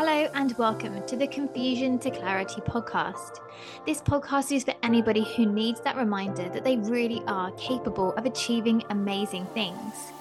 Hello 0.00 0.30
and 0.34 0.56
welcome 0.58 1.04
to 1.08 1.16
the 1.16 1.26
Confusion 1.26 1.98
to 1.98 2.10
Clarity 2.12 2.60
podcast. 2.60 3.40
This 3.84 4.00
podcast 4.00 4.54
is 4.54 4.62
for 4.62 4.72
anybody 4.84 5.24
who 5.34 5.44
needs 5.44 5.80
that 5.80 5.96
reminder 5.96 6.48
that 6.50 6.62
they 6.62 6.76
really 6.76 7.20
are 7.26 7.50
capable 7.56 8.12
of 8.12 8.24
achieving 8.24 8.84
amazing 8.90 9.44
things. 9.54 10.12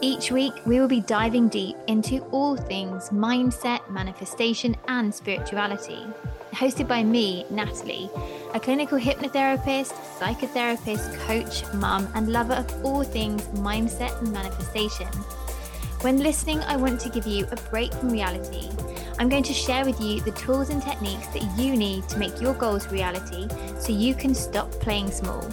Each 0.00 0.32
week, 0.32 0.54
we 0.66 0.80
will 0.80 0.88
be 0.88 1.02
diving 1.02 1.48
deep 1.48 1.76
into 1.86 2.22
all 2.32 2.56
things 2.56 3.10
mindset, 3.10 3.88
manifestation, 3.88 4.74
and 4.88 5.14
spirituality. 5.14 6.04
Hosted 6.50 6.88
by 6.88 7.04
me, 7.04 7.46
Natalie, 7.50 8.10
a 8.52 8.58
clinical 8.58 8.98
hypnotherapist, 8.98 9.92
psychotherapist, 10.18 11.16
coach, 11.20 11.72
mum, 11.74 12.08
and 12.16 12.32
lover 12.32 12.54
of 12.54 12.84
all 12.84 13.04
things 13.04 13.44
mindset 13.60 14.18
and 14.18 14.32
manifestation. 14.32 15.06
When 16.02 16.16
listening, 16.16 16.60
I 16.60 16.76
want 16.76 16.98
to 17.02 17.10
give 17.10 17.26
you 17.26 17.46
a 17.52 17.56
break 17.68 17.92
from 17.92 18.08
reality. 18.08 18.70
I'm 19.18 19.28
going 19.28 19.42
to 19.42 19.52
share 19.52 19.84
with 19.84 20.00
you 20.00 20.22
the 20.22 20.30
tools 20.30 20.70
and 20.70 20.82
techniques 20.82 21.26
that 21.26 21.42
you 21.58 21.76
need 21.76 22.08
to 22.08 22.18
make 22.18 22.40
your 22.40 22.54
goals 22.54 22.90
reality 22.90 23.46
so 23.78 23.92
you 23.92 24.14
can 24.14 24.34
stop 24.34 24.70
playing 24.70 25.10
small. 25.10 25.46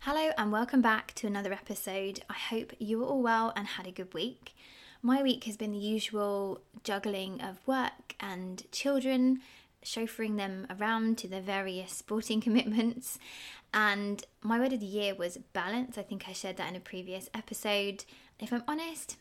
Hello, 0.00 0.32
and 0.36 0.52
welcome 0.52 0.82
back 0.82 1.14
to 1.14 1.26
another 1.26 1.54
episode. 1.54 2.20
I 2.28 2.34
hope 2.34 2.74
you 2.78 3.02
are 3.02 3.06
all 3.06 3.22
well 3.22 3.54
and 3.56 3.66
had 3.66 3.86
a 3.86 3.90
good 3.90 4.12
week. 4.12 4.54
My 5.00 5.22
week 5.22 5.44
has 5.44 5.56
been 5.56 5.72
the 5.72 5.78
usual 5.78 6.60
juggling 6.84 7.40
of 7.40 7.66
work 7.66 8.16
and 8.20 8.70
children, 8.70 9.40
chauffeuring 9.82 10.36
them 10.36 10.66
around 10.68 11.16
to 11.18 11.28
their 11.28 11.40
various 11.40 11.90
sporting 11.90 12.40
commitments. 12.42 13.18
And 13.72 14.22
my 14.42 14.58
word 14.58 14.74
of 14.74 14.80
the 14.80 14.86
year 14.86 15.14
was 15.14 15.38
balance. 15.54 15.96
I 15.96 16.02
think 16.02 16.28
I 16.28 16.32
shared 16.32 16.58
that 16.58 16.68
in 16.68 16.76
a 16.76 16.80
previous 16.80 17.30
episode. 17.32 18.04
If 18.38 18.52
I'm 18.52 18.64
honest, 18.68 19.16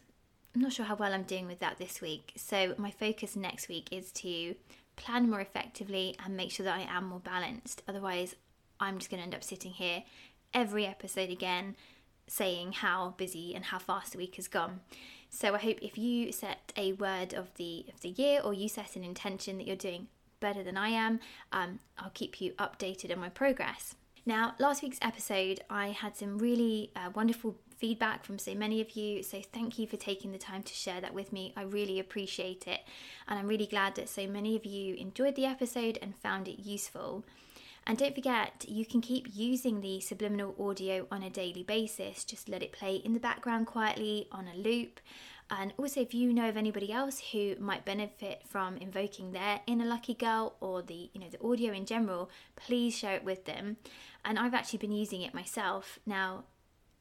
I'm 0.53 0.61
not 0.61 0.73
sure 0.73 0.85
how 0.85 0.95
well 0.95 1.13
I'm 1.13 1.23
doing 1.23 1.47
with 1.47 1.59
that 1.59 1.77
this 1.77 2.01
week. 2.01 2.33
So, 2.35 2.75
my 2.77 2.91
focus 2.91 3.35
next 3.35 3.69
week 3.69 3.87
is 3.91 4.11
to 4.13 4.55
plan 4.97 5.29
more 5.29 5.39
effectively 5.39 6.15
and 6.23 6.35
make 6.35 6.51
sure 6.51 6.65
that 6.65 6.77
I 6.77 6.81
am 6.81 7.05
more 7.05 7.19
balanced. 7.19 7.81
Otherwise, 7.87 8.35
I'm 8.79 8.97
just 8.97 9.09
going 9.09 9.19
to 9.19 9.25
end 9.25 9.35
up 9.35 9.43
sitting 9.43 9.71
here 9.71 10.03
every 10.53 10.85
episode 10.85 11.29
again 11.29 11.75
saying 12.27 12.73
how 12.73 13.13
busy 13.17 13.53
and 13.55 13.65
how 13.65 13.79
fast 13.79 14.13
the 14.13 14.17
week 14.17 14.35
has 14.35 14.47
gone. 14.47 14.81
So 15.29 15.53
I 15.53 15.59
hope 15.59 15.77
if 15.81 15.97
you 15.97 16.31
set 16.31 16.73
a 16.75 16.93
word 16.93 17.33
of 17.33 17.53
the 17.55 17.85
of 17.93 18.01
the 18.01 18.09
year 18.09 18.41
or 18.43 18.53
you 18.53 18.67
set 18.67 18.95
an 18.95 19.03
intention 19.03 19.57
that 19.57 19.67
you're 19.67 19.75
doing 19.75 20.07
better 20.39 20.63
than 20.63 20.77
I 20.77 20.89
am, 20.89 21.19
um, 21.51 21.79
I'll 21.97 22.11
keep 22.11 22.41
you 22.41 22.51
updated 22.53 23.11
on 23.11 23.19
my 23.19 23.29
progress. 23.29 23.95
Now, 24.27 24.55
last 24.57 24.81
week's 24.81 24.97
episode, 25.03 25.59
I 25.69 25.89
had 25.89 26.17
some 26.17 26.39
really 26.39 26.89
uh, 26.95 27.11
wonderful 27.13 27.57
feedback 27.77 28.25
from 28.25 28.39
so 28.39 28.55
many 28.55 28.81
of 28.81 28.91
you. 28.95 29.21
So, 29.21 29.39
thank 29.53 29.77
you 29.77 29.85
for 29.85 29.97
taking 29.97 30.31
the 30.31 30.39
time 30.39 30.63
to 30.63 30.73
share 30.73 30.99
that 30.99 31.13
with 31.13 31.31
me. 31.31 31.53
I 31.55 31.61
really 31.61 31.99
appreciate 31.99 32.65
it. 32.65 32.79
And 33.27 33.37
I'm 33.37 33.47
really 33.47 33.67
glad 33.67 33.93
that 33.95 34.09
so 34.09 34.25
many 34.25 34.55
of 34.55 34.65
you 34.65 34.95
enjoyed 34.95 35.35
the 35.35 35.45
episode 35.45 35.99
and 36.01 36.15
found 36.15 36.47
it 36.47 36.59
useful. 36.59 37.23
And 37.85 37.99
don't 37.99 38.15
forget, 38.15 38.65
you 38.67 38.83
can 38.83 38.99
keep 38.99 39.27
using 39.31 39.81
the 39.81 39.99
subliminal 39.99 40.55
audio 40.59 41.05
on 41.11 41.21
a 41.21 41.29
daily 41.29 41.61
basis. 41.61 42.25
Just 42.25 42.49
let 42.49 42.63
it 42.63 42.71
play 42.71 42.95
in 42.95 43.13
the 43.13 43.19
background 43.19 43.67
quietly 43.67 44.27
on 44.31 44.47
a 44.47 44.57
loop. 44.57 44.99
And 45.51 45.73
also, 45.77 46.01
if 46.01 46.15
you 46.15 46.33
know 46.33 46.49
of 46.49 46.57
anybody 46.57 46.91
else 46.91 47.21
who 47.31 47.55
might 47.59 47.85
benefit 47.85 48.41
from 48.47 48.77
invoking 48.77 49.31
their 49.31 49.61
inner 49.67 49.85
lucky 49.85 50.15
girl 50.15 50.55
or 50.59 50.81
the 50.81 51.11
you 51.13 51.21
know 51.21 51.29
the 51.29 51.43
audio 51.45 51.71
in 51.71 51.85
general, 51.85 52.31
please 52.55 52.97
share 52.97 53.15
it 53.15 53.23
with 53.23 53.45
them. 53.45 53.77
And 54.25 54.37
I've 54.37 54.53
actually 54.53 54.79
been 54.79 54.91
using 54.91 55.21
it 55.21 55.33
myself. 55.33 55.99
Now, 56.05 56.43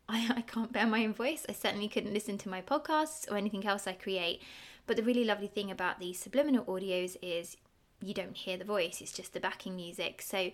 I, 0.09 0.31
I 0.37 0.41
can't 0.43 0.73
bear 0.73 0.87
my 0.87 1.05
own 1.05 1.15
voice. 1.15 1.45
I 1.49 1.53
certainly 1.53 1.89
couldn't 1.89 2.15
listen 2.15 2.39
to 2.39 2.49
my 2.49 2.63
podcasts 2.63 3.31
or 3.31 3.37
anything 3.37 3.67
else 3.67 3.87
I 3.87 3.95
create. 3.95 4.43
But 4.87 4.97
the 4.97 5.03
really 5.03 5.25
lovely 5.25 5.49
thing 5.49 5.71
about 5.71 5.99
these 5.99 6.19
subliminal 6.19 6.65
audios 6.67 7.17
is 7.23 7.57
you 8.01 8.15
don't 8.15 8.37
hear 8.37 8.59
the 8.59 8.65
voice, 8.65 9.01
it's 9.01 9.13
just 9.13 9.33
the 9.33 9.41
backing 9.41 9.75
music. 9.75 10.21
So 10.21 10.51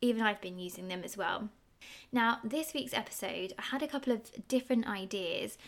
even 0.00 0.22
I've 0.22 0.40
been 0.40 0.58
using 0.58 0.88
them 0.88 1.02
as 1.04 1.16
well. 1.16 1.48
Now, 2.12 2.38
this 2.44 2.72
week's 2.72 2.94
episode, 2.94 3.52
I 3.58 3.62
had 3.62 3.82
a 3.82 3.88
couple 3.88 4.12
of 4.12 4.48
different 4.48 4.88
ideas, 4.88 5.58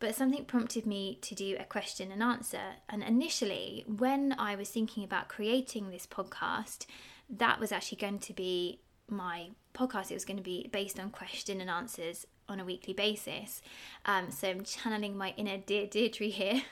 but 0.00 0.14
something 0.14 0.44
prompted 0.44 0.84
me 0.84 1.18
to 1.22 1.34
do 1.34 1.56
a 1.58 1.64
question 1.64 2.10
and 2.10 2.22
answer. 2.22 2.76
And 2.88 3.02
initially, 3.02 3.84
when 3.86 4.34
I 4.38 4.56
was 4.56 4.68
thinking 4.68 5.04
about 5.04 5.28
creating 5.28 5.90
this 5.90 6.06
podcast, 6.06 6.86
that 7.30 7.60
was 7.60 7.72
actually 7.72 7.98
going 7.98 8.18
to 8.18 8.32
be 8.32 8.80
my 9.08 9.50
podcast. 9.74 10.10
It 10.10 10.14
was 10.14 10.24
going 10.24 10.36
to 10.36 10.42
be 10.42 10.68
based 10.72 10.98
on 10.98 11.10
question 11.10 11.60
and 11.60 11.68
answers 11.68 12.26
on 12.48 12.60
a 12.60 12.64
weekly 12.64 12.94
basis. 12.94 13.62
Um, 14.06 14.30
so 14.30 14.48
I'm 14.48 14.64
channeling 14.64 15.16
my 15.16 15.34
inner 15.36 15.58
dear 15.58 15.86
Deidre 15.86 16.30
here, 16.30 16.62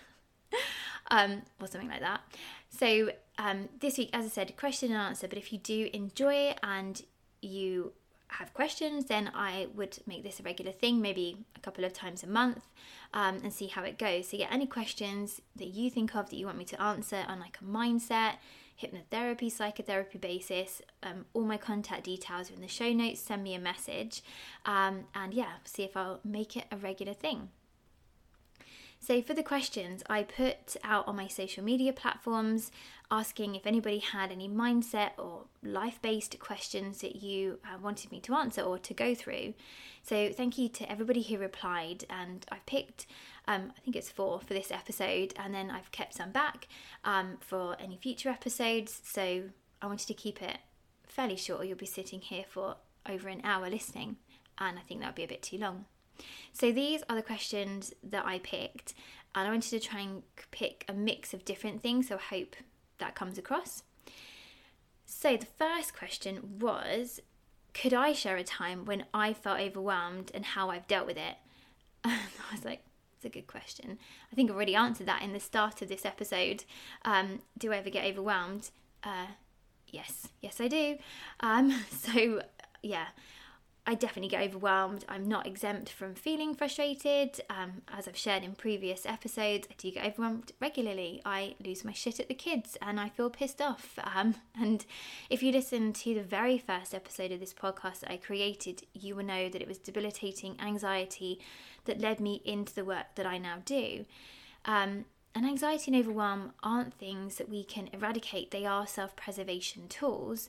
um, 1.10 1.42
or 1.60 1.66
something 1.66 1.90
like 1.90 2.00
that. 2.00 2.20
So 2.70 3.10
um, 3.38 3.68
this 3.80 3.98
week, 3.98 4.10
as 4.12 4.24
I 4.24 4.28
said, 4.28 4.56
question 4.56 4.90
and 4.90 5.00
answer. 5.00 5.28
But 5.28 5.38
if 5.38 5.52
you 5.52 5.58
do 5.58 5.90
enjoy 5.92 6.34
it 6.34 6.60
and 6.62 7.02
you 7.40 7.92
have 8.28 8.54
questions, 8.54 9.06
then 9.06 9.30
I 9.34 9.69
would 9.74 9.98
make 10.06 10.22
this 10.22 10.40
a 10.40 10.42
regular 10.42 10.72
thing, 10.72 11.00
maybe 11.00 11.44
a 11.56 11.60
couple 11.60 11.84
of 11.84 11.92
times 11.92 12.22
a 12.22 12.26
month, 12.26 12.66
um, 13.12 13.40
and 13.42 13.52
see 13.52 13.66
how 13.66 13.82
it 13.82 13.98
goes. 13.98 14.28
So, 14.28 14.36
yeah, 14.36 14.46
any 14.50 14.66
questions 14.66 15.40
that 15.56 15.69
you 15.69 15.90
think 15.90 16.14
of 16.14 16.30
that 16.30 16.36
you 16.36 16.46
want 16.46 16.58
me 16.58 16.64
to 16.66 16.80
answer 16.80 17.24
on 17.28 17.40
like 17.40 17.58
a 17.60 17.64
mindset, 17.64 18.34
hypnotherapy, 18.80 19.50
psychotherapy 19.50 20.18
basis, 20.18 20.82
um, 21.02 21.26
all 21.34 21.44
my 21.44 21.56
contact 21.56 22.04
details 22.04 22.50
are 22.50 22.54
in 22.54 22.60
the 22.60 22.68
show 22.68 22.92
notes. 22.92 23.20
Send 23.20 23.42
me 23.42 23.54
a 23.54 23.60
message, 23.60 24.22
um, 24.66 25.04
and 25.14 25.34
yeah, 25.34 25.54
see 25.64 25.82
if 25.82 25.96
I'll 25.96 26.20
make 26.24 26.56
it 26.56 26.64
a 26.70 26.76
regular 26.76 27.14
thing. 27.14 27.50
So, 29.04 29.20
for 29.20 29.34
the 29.34 29.42
questions, 29.42 30.04
I 30.08 30.22
put 30.22 30.76
out 30.84 31.08
on 31.08 31.16
my 31.16 31.26
social 31.26 31.64
media 31.64 31.92
platforms 31.92 32.70
asking 33.10 33.56
if 33.56 33.66
anybody 33.66 33.98
had 33.98 34.30
any 34.30 34.48
mindset 34.48 35.10
or 35.18 35.46
life 35.60 36.00
based 36.00 36.38
questions 36.38 37.00
that 37.00 37.16
you 37.16 37.58
uh, 37.64 37.78
wanted 37.82 38.12
me 38.12 38.20
to 38.20 38.34
answer 38.34 38.62
or 38.62 38.78
to 38.78 38.94
go 38.94 39.12
through. 39.12 39.54
So, 40.04 40.32
thank 40.32 40.56
you 40.56 40.68
to 40.68 40.88
everybody 40.88 41.20
who 41.22 41.36
replied, 41.38 42.04
and 42.08 42.46
I've 42.52 42.64
picked, 42.64 43.06
um, 43.48 43.72
I 43.76 43.80
think 43.80 43.97
it's 43.97 44.10
four 44.10 44.41
for 44.41 44.54
this 44.54 44.70
episode, 44.70 45.34
and 45.36 45.54
then 45.54 45.70
I've 45.70 45.91
kept 45.91 46.14
some 46.14 46.30
back 46.30 46.69
um, 47.04 47.38
for 47.41 47.76
any 47.80 47.97
future 47.97 48.28
episodes. 48.28 49.00
So, 49.04 49.44
I 49.80 49.86
wanted 49.86 50.06
to 50.06 50.14
keep 50.14 50.41
it 50.41 50.58
fairly 51.08 51.36
short, 51.36 51.60
or 51.60 51.64
you'll 51.64 51.76
be 51.76 51.86
sitting 51.86 52.20
here 52.20 52.44
for 52.48 52.76
over 53.08 53.28
an 53.28 53.41
hour 53.44 53.69
listening, 53.69 54.16
and 54.58 54.78
I 54.78 54.82
think 54.82 55.00
that 55.00 55.08
would 55.08 55.14
be 55.14 55.25
a 55.25 55.28
bit 55.28 55.42
too 55.42 55.58
long. 55.58 55.86
So 56.52 56.72
these 56.72 57.02
are 57.08 57.16
the 57.16 57.22
questions 57.22 57.92
that 58.02 58.25
I 58.25 58.38
picked, 58.38 58.94
and 59.34 59.48
I 59.48 59.50
wanted 59.50 59.70
to 59.70 59.81
try 59.81 60.00
and 60.00 60.22
pick 60.50 60.84
a 60.88 60.92
mix 60.92 61.34
of 61.34 61.44
different 61.44 61.82
things, 61.82 62.08
so 62.08 62.16
I 62.16 62.36
hope 62.36 62.56
that 62.98 63.14
comes 63.14 63.38
across. 63.38 63.82
So 65.04 65.36
the 65.36 65.47
first 65.47 65.97
question 65.97 66.58
was 66.60 67.20
Could 67.75 67.94
I 67.94 68.12
share 68.12 68.36
a 68.36 68.44
time 68.44 68.84
when 68.84 69.04
I 69.12 69.32
felt 69.32 69.60
overwhelmed 69.60 70.31
and 70.34 70.44
how 70.44 70.70
I've 70.70 70.86
dealt 70.86 71.06
with 71.06 71.16
it? 71.16 71.36
I 72.04 72.19
was 72.50 72.64
like, 72.64 72.84
it's 73.22 73.36
a 73.36 73.38
good 73.38 73.46
question. 73.46 73.98
I 74.32 74.34
think 74.34 74.50
I 74.50 74.54
already 74.54 74.74
answered 74.74 75.06
that 75.06 75.22
in 75.22 75.32
the 75.32 75.38
start 75.38 75.80
of 75.80 75.88
this 75.88 76.04
episode. 76.04 76.64
Um, 77.04 77.42
do 77.56 77.72
I 77.72 77.76
ever 77.76 77.88
get 77.88 78.04
overwhelmed? 78.04 78.70
Uh, 79.04 79.26
yes, 79.86 80.28
yes, 80.40 80.60
I 80.60 80.66
do. 80.66 80.96
Um, 81.38 81.84
so, 81.90 82.42
yeah, 82.82 83.06
I 83.84 83.97
definitely 83.97 84.28
get 84.28 84.44
overwhelmed. 84.44 85.04
I'm 85.09 85.26
not 85.26 85.44
exempt 85.44 85.91
from 85.91 86.15
feeling 86.15 86.54
frustrated. 86.54 87.41
Um, 87.50 87.82
as 87.93 88.06
I've 88.06 88.16
shared 88.16 88.44
in 88.44 88.54
previous 88.54 89.04
episodes, 89.04 89.66
I 89.69 89.75
do 89.76 89.91
get 89.91 90.06
overwhelmed 90.06 90.53
regularly. 90.60 91.20
I 91.25 91.56
lose 91.65 91.84
my 91.84 91.93
shit 91.93 92.20
at 92.20 92.28
the 92.28 92.34
kids 92.34 92.76
and 92.81 93.00
I 93.00 93.09
feel 93.09 93.28
pissed 93.28 93.60
off. 93.60 93.98
Um, 94.15 94.37
and 94.60 94.87
if 95.31 95.43
you 95.43 95.50
listen 95.50 95.93
to 95.94 96.15
the 96.15 96.22
very 96.22 96.59
first 96.59 96.94
episode 96.94 97.32
of 97.32 97.41
this 97.41 97.53
podcast 97.53 98.00
that 98.00 98.12
I 98.12 98.19
created, 98.19 98.84
you 98.94 99.16
will 99.16 99.25
know 99.25 99.48
that 99.48 99.60
it 99.60 99.66
was 99.66 99.78
debilitating 99.78 100.56
anxiety 100.60 101.41
that 101.84 102.00
led 102.00 102.20
me 102.20 102.41
into 102.44 102.72
the 102.72 102.84
work 102.84 103.16
that 103.16 103.26
I 103.26 103.38
now 103.38 103.62
do. 103.64 104.04
Um, 104.64 105.06
and 105.34 105.44
anxiety 105.44 105.91
and 105.93 106.00
overwhelm 106.00 106.53
aren't 106.62 106.94
things 106.94 107.37
that 107.37 107.49
we 107.49 107.64
can 107.64 107.88
eradicate, 107.93 108.52
they 108.52 108.64
are 108.64 108.87
self 108.87 109.17
preservation 109.17 109.88
tools. 109.88 110.49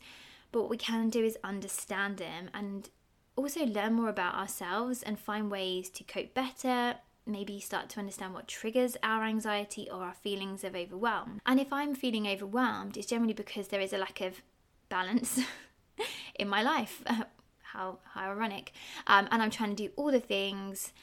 But 0.52 0.62
what 0.62 0.70
we 0.70 0.78
can 0.78 1.10
do 1.10 1.24
is 1.24 1.36
understand 1.44 2.18
them 2.18 2.52
and 2.54 2.90
also 3.36 3.66
learn 3.66 3.94
more 3.94 4.10
about 4.10 4.36
ourselves 4.36 5.04
and 5.04 5.20
find 5.20 5.50
ways 5.50 5.90
to 5.92 6.04
cope 6.04 6.34
better, 6.34 6.96
maybe 7.26 7.60
start 7.60 7.90
to 7.90 8.00
understand 8.00 8.34
what 8.34 8.48
triggers 8.48 8.98
our 9.04 9.24
anxiety 9.24 9.88
or 9.92 10.04
our 10.04 10.14
feelings 10.14 10.64
of 10.64 10.76
overwhelm. 10.76 11.42
And 11.46 11.60
if 11.60 11.72
I'm 11.72 11.96
feeling 11.96 12.28
overwhelmed, 12.28 12.98
it's 12.98 13.08
generally 13.08 13.34
because 13.34 13.70
there 13.70 13.82
is 13.82 13.94
a 13.94 13.98
lack 13.98 14.22
of 14.22 14.42
balance 14.90 15.40
in 16.36 16.48
my 16.48 16.62
life. 16.62 17.04
how, 17.74 17.98
how 18.14 18.30
ironic. 18.30 18.72
Um, 19.08 19.28
and 19.32 19.42
I'm 19.42 19.50
trying 19.50 19.76
to 19.76 19.88
do 19.88 19.92
all 19.96 20.12
the 20.12 20.20
things 20.20 20.94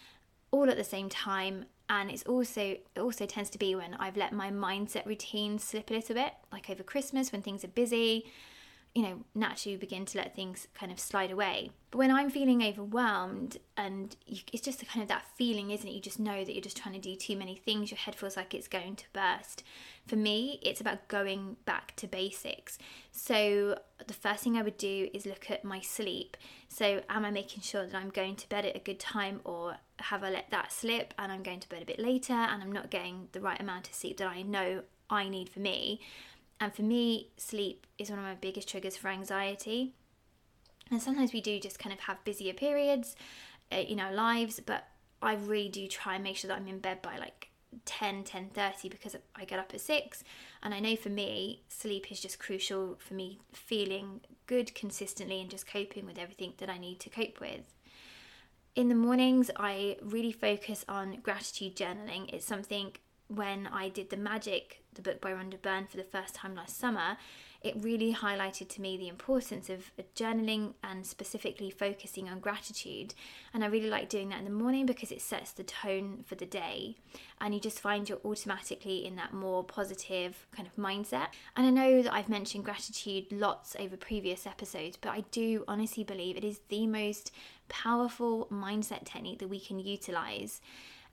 all 0.50 0.70
at 0.70 0.76
the 0.76 0.84
same 0.84 1.08
time. 1.08 1.66
And 1.88 2.10
it's 2.10 2.22
also 2.22 2.60
it 2.60 2.86
also 2.98 3.26
tends 3.26 3.50
to 3.50 3.58
be 3.58 3.74
when 3.74 3.94
I've 3.94 4.16
let 4.16 4.32
my 4.32 4.50
mindset 4.50 5.06
routine 5.06 5.58
slip 5.58 5.90
a 5.90 5.94
little 5.94 6.14
bit, 6.14 6.32
like 6.52 6.70
over 6.70 6.84
Christmas 6.84 7.32
when 7.32 7.42
things 7.42 7.64
are 7.64 7.68
busy 7.68 8.26
you 8.94 9.02
know, 9.02 9.20
naturally 9.34 9.76
begin 9.76 10.04
to 10.04 10.18
let 10.18 10.34
things 10.34 10.66
kind 10.74 10.90
of 10.90 10.98
slide 10.98 11.30
away. 11.30 11.70
But 11.92 11.98
when 11.98 12.10
I'm 12.10 12.28
feeling 12.28 12.62
overwhelmed, 12.62 13.58
and 13.76 14.16
you, 14.26 14.40
it's 14.52 14.62
just 14.62 14.84
kind 14.86 15.02
of 15.02 15.08
that 15.08 15.26
feeling, 15.36 15.70
isn't 15.70 15.86
it? 15.86 15.92
You 15.92 16.00
just 16.00 16.18
know 16.18 16.44
that 16.44 16.52
you're 16.52 16.62
just 16.62 16.76
trying 16.76 16.94
to 16.94 17.00
do 17.00 17.14
too 17.14 17.36
many 17.36 17.54
things, 17.54 17.90
your 17.90 17.98
head 17.98 18.16
feels 18.16 18.36
like 18.36 18.52
it's 18.52 18.66
going 18.66 18.96
to 18.96 19.04
burst. 19.12 19.62
For 20.06 20.16
me, 20.16 20.58
it's 20.62 20.80
about 20.80 21.06
going 21.06 21.56
back 21.66 21.94
to 21.96 22.08
basics. 22.08 22.78
So, 23.12 23.78
the 24.04 24.14
first 24.14 24.42
thing 24.42 24.56
I 24.56 24.62
would 24.62 24.78
do 24.78 25.08
is 25.14 25.24
look 25.24 25.50
at 25.50 25.64
my 25.64 25.80
sleep. 25.80 26.36
So, 26.68 27.02
am 27.08 27.24
I 27.24 27.30
making 27.30 27.62
sure 27.62 27.86
that 27.86 27.94
I'm 27.94 28.10
going 28.10 28.34
to 28.36 28.48
bed 28.48 28.64
at 28.64 28.74
a 28.74 28.80
good 28.80 28.98
time, 28.98 29.40
or 29.44 29.76
have 30.00 30.24
I 30.24 30.30
let 30.30 30.50
that 30.50 30.72
slip 30.72 31.14
and 31.18 31.30
I'm 31.30 31.42
going 31.42 31.60
to 31.60 31.68
bed 31.68 31.82
a 31.82 31.86
bit 31.86 32.00
later 32.00 32.32
and 32.32 32.62
I'm 32.62 32.72
not 32.72 32.90
getting 32.90 33.28
the 33.32 33.40
right 33.40 33.60
amount 33.60 33.88
of 33.88 33.94
sleep 33.94 34.16
that 34.16 34.26
I 34.26 34.42
know 34.42 34.82
I 35.08 35.28
need 35.28 35.48
for 35.48 35.60
me? 35.60 36.00
And 36.60 36.74
for 36.74 36.82
me, 36.82 37.28
sleep 37.38 37.86
is 37.98 38.10
one 38.10 38.18
of 38.18 38.24
my 38.24 38.34
biggest 38.34 38.68
triggers 38.68 38.96
for 38.96 39.08
anxiety. 39.08 39.94
And 40.90 41.00
sometimes 41.00 41.32
we 41.32 41.40
do 41.40 41.58
just 41.58 41.78
kind 41.78 41.92
of 41.92 42.00
have 42.00 42.22
busier 42.24 42.52
periods 42.52 43.16
uh, 43.72 43.76
in 43.76 43.98
our 43.98 44.12
lives, 44.12 44.60
but 44.60 44.88
I 45.22 45.34
really 45.34 45.68
do 45.68 45.86
try 45.88 46.14
and 46.14 46.24
make 46.24 46.36
sure 46.36 46.48
that 46.48 46.58
I'm 46.58 46.68
in 46.68 46.78
bed 46.78 47.00
by 47.02 47.16
like 47.18 47.50
10 47.84 48.24
10:30 48.24 48.90
because 48.90 49.16
I 49.36 49.44
get 49.44 49.60
up 49.60 49.72
at 49.72 49.80
6 49.80 50.24
and 50.62 50.74
I 50.74 50.80
know 50.80 50.96
for 50.96 51.08
me 51.08 51.62
sleep 51.68 52.10
is 52.10 52.20
just 52.20 52.40
crucial 52.40 52.96
for 52.98 53.14
me 53.14 53.38
feeling 53.52 54.22
good 54.46 54.74
consistently 54.74 55.40
and 55.40 55.48
just 55.48 55.68
coping 55.68 56.04
with 56.04 56.18
everything 56.18 56.54
that 56.58 56.68
I 56.68 56.78
need 56.78 56.98
to 57.00 57.10
cope 57.10 57.40
with. 57.40 57.72
In 58.74 58.88
the 58.88 58.96
mornings 58.96 59.50
I 59.56 59.98
really 60.02 60.32
focus 60.32 60.84
on 60.88 61.18
gratitude 61.22 61.76
journaling. 61.76 62.32
It's 62.32 62.46
something 62.46 62.92
when 63.34 63.66
I 63.66 63.88
did 63.88 64.10
the 64.10 64.16
magic 64.16 64.82
the 64.94 65.02
book 65.02 65.20
by 65.20 65.32
Rhonda 65.32 65.60
Byrne 65.60 65.86
for 65.86 65.96
the 65.96 66.04
first 66.04 66.34
time 66.34 66.54
last 66.54 66.78
summer, 66.78 67.16
it 67.62 67.74
really 67.78 68.14
highlighted 68.14 68.68
to 68.70 68.80
me 68.80 68.96
the 68.96 69.08
importance 69.08 69.68
of 69.68 69.90
journaling 70.16 70.72
and 70.82 71.04
specifically 71.04 71.70
focusing 71.70 72.28
on 72.28 72.40
gratitude. 72.40 73.14
And 73.52 73.62
I 73.62 73.66
really 73.66 73.90
like 73.90 74.08
doing 74.08 74.30
that 74.30 74.38
in 74.38 74.46
the 74.46 74.50
morning 74.50 74.86
because 74.86 75.12
it 75.12 75.20
sets 75.20 75.52
the 75.52 75.62
tone 75.62 76.24
for 76.26 76.36
the 76.36 76.46
day. 76.46 76.96
And 77.38 77.52
you 77.52 77.60
just 77.60 77.78
find 77.78 78.08
you're 78.08 78.18
automatically 78.24 79.04
in 79.04 79.16
that 79.16 79.34
more 79.34 79.62
positive 79.62 80.46
kind 80.52 80.66
of 80.66 80.82
mindset. 80.82 81.28
And 81.54 81.66
I 81.66 81.70
know 81.70 82.02
that 82.02 82.14
I've 82.14 82.30
mentioned 82.30 82.64
gratitude 82.64 83.26
lots 83.30 83.76
over 83.78 83.96
previous 83.96 84.46
episodes, 84.46 84.96
but 84.98 85.10
I 85.10 85.24
do 85.30 85.64
honestly 85.68 86.02
believe 86.02 86.38
it 86.38 86.44
is 86.44 86.60
the 86.68 86.86
most 86.86 87.30
powerful 87.68 88.48
mindset 88.50 89.04
technique 89.04 89.38
that 89.38 89.48
we 89.48 89.60
can 89.60 89.78
utilize. 89.78 90.62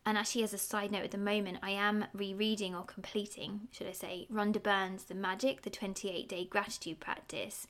And 0.07 0.17
actually, 0.17 0.43
as 0.43 0.53
a 0.53 0.57
side 0.57 0.89
note, 0.89 1.03
at 1.03 1.11
the 1.11 1.17
moment, 1.17 1.57
I 1.61 1.71
am 1.71 2.05
rereading 2.13 2.73
or 2.73 2.83
completing, 2.83 3.67
should 3.73 3.87
I 3.87 3.91
say, 3.91 4.25
Rhonda 4.31 4.63
Byrne's 4.63 5.03
The 5.03 5.13
Magic, 5.13 5.63
the 5.63 5.69
28 5.69 6.29
day 6.29 6.45
gratitude 6.45 7.01
practice. 7.01 7.67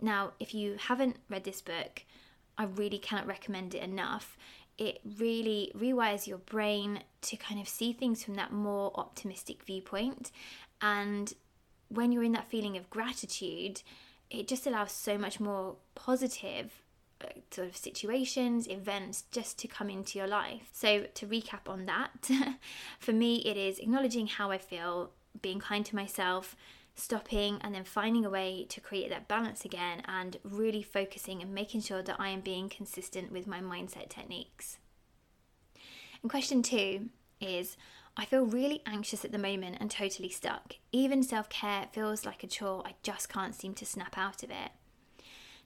Now, 0.00 0.32
if 0.40 0.52
you 0.52 0.78
haven't 0.80 1.18
read 1.30 1.44
this 1.44 1.60
book, 1.60 2.02
I 2.58 2.64
really 2.64 2.98
cannot 2.98 3.28
recommend 3.28 3.72
it 3.72 3.84
enough. 3.84 4.36
It 4.76 4.98
really 5.16 5.70
rewires 5.78 6.26
your 6.26 6.38
brain 6.38 7.04
to 7.20 7.36
kind 7.36 7.60
of 7.60 7.68
see 7.68 7.92
things 7.92 8.24
from 8.24 8.34
that 8.34 8.50
more 8.50 8.90
optimistic 8.96 9.62
viewpoint. 9.62 10.32
And 10.82 11.32
when 11.86 12.10
you're 12.10 12.24
in 12.24 12.32
that 12.32 12.48
feeling 12.48 12.76
of 12.76 12.90
gratitude, 12.90 13.82
it 14.28 14.48
just 14.48 14.66
allows 14.66 14.90
so 14.90 15.16
much 15.16 15.38
more 15.38 15.76
positive 15.94 16.82
sort 17.50 17.68
of 17.68 17.76
situations, 17.76 18.68
events 18.68 19.24
just 19.30 19.58
to 19.60 19.68
come 19.68 19.88
into 19.90 20.18
your 20.18 20.28
life. 20.28 20.68
So, 20.72 21.06
to 21.14 21.26
recap 21.26 21.68
on 21.68 21.86
that, 21.86 22.28
for 22.98 23.12
me, 23.12 23.36
it 23.36 23.56
is 23.56 23.78
acknowledging 23.78 24.26
how 24.26 24.50
I 24.50 24.58
feel, 24.58 25.10
being 25.40 25.60
kind 25.60 25.84
to 25.86 25.96
myself, 25.96 26.56
stopping 26.94 27.58
and 27.60 27.74
then 27.74 27.84
finding 27.84 28.24
a 28.24 28.30
way 28.30 28.66
to 28.70 28.80
create 28.80 29.10
that 29.10 29.28
balance 29.28 29.64
again, 29.64 30.02
and 30.06 30.38
really 30.42 30.82
focusing 30.82 31.42
and 31.42 31.54
making 31.54 31.82
sure 31.82 32.02
that 32.02 32.16
I 32.18 32.28
am 32.30 32.40
being 32.40 32.68
consistent 32.68 33.32
with 33.32 33.46
my 33.46 33.60
mindset 33.60 34.08
techniques. 34.08 34.78
And 36.22 36.30
question 36.30 36.62
two 36.62 37.10
is 37.40 37.76
I 38.16 38.24
feel 38.24 38.46
really 38.46 38.82
anxious 38.86 39.24
at 39.26 39.32
the 39.32 39.38
moment 39.38 39.76
and 39.78 39.90
totally 39.90 40.30
stuck. 40.30 40.76
Even 40.90 41.22
self 41.22 41.48
care 41.50 41.86
feels 41.92 42.24
like 42.24 42.42
a 42.42 42.46
chore, 42.46 42.82
I 42.86 42.94
just 43.02 43.28
can't 43.28 43.54
seem 43.54 43.74
to 43.74 43.86
snap 43.86 44.16
out 44.16 44.42
of 44.42 44.50
it. 44.50 44.70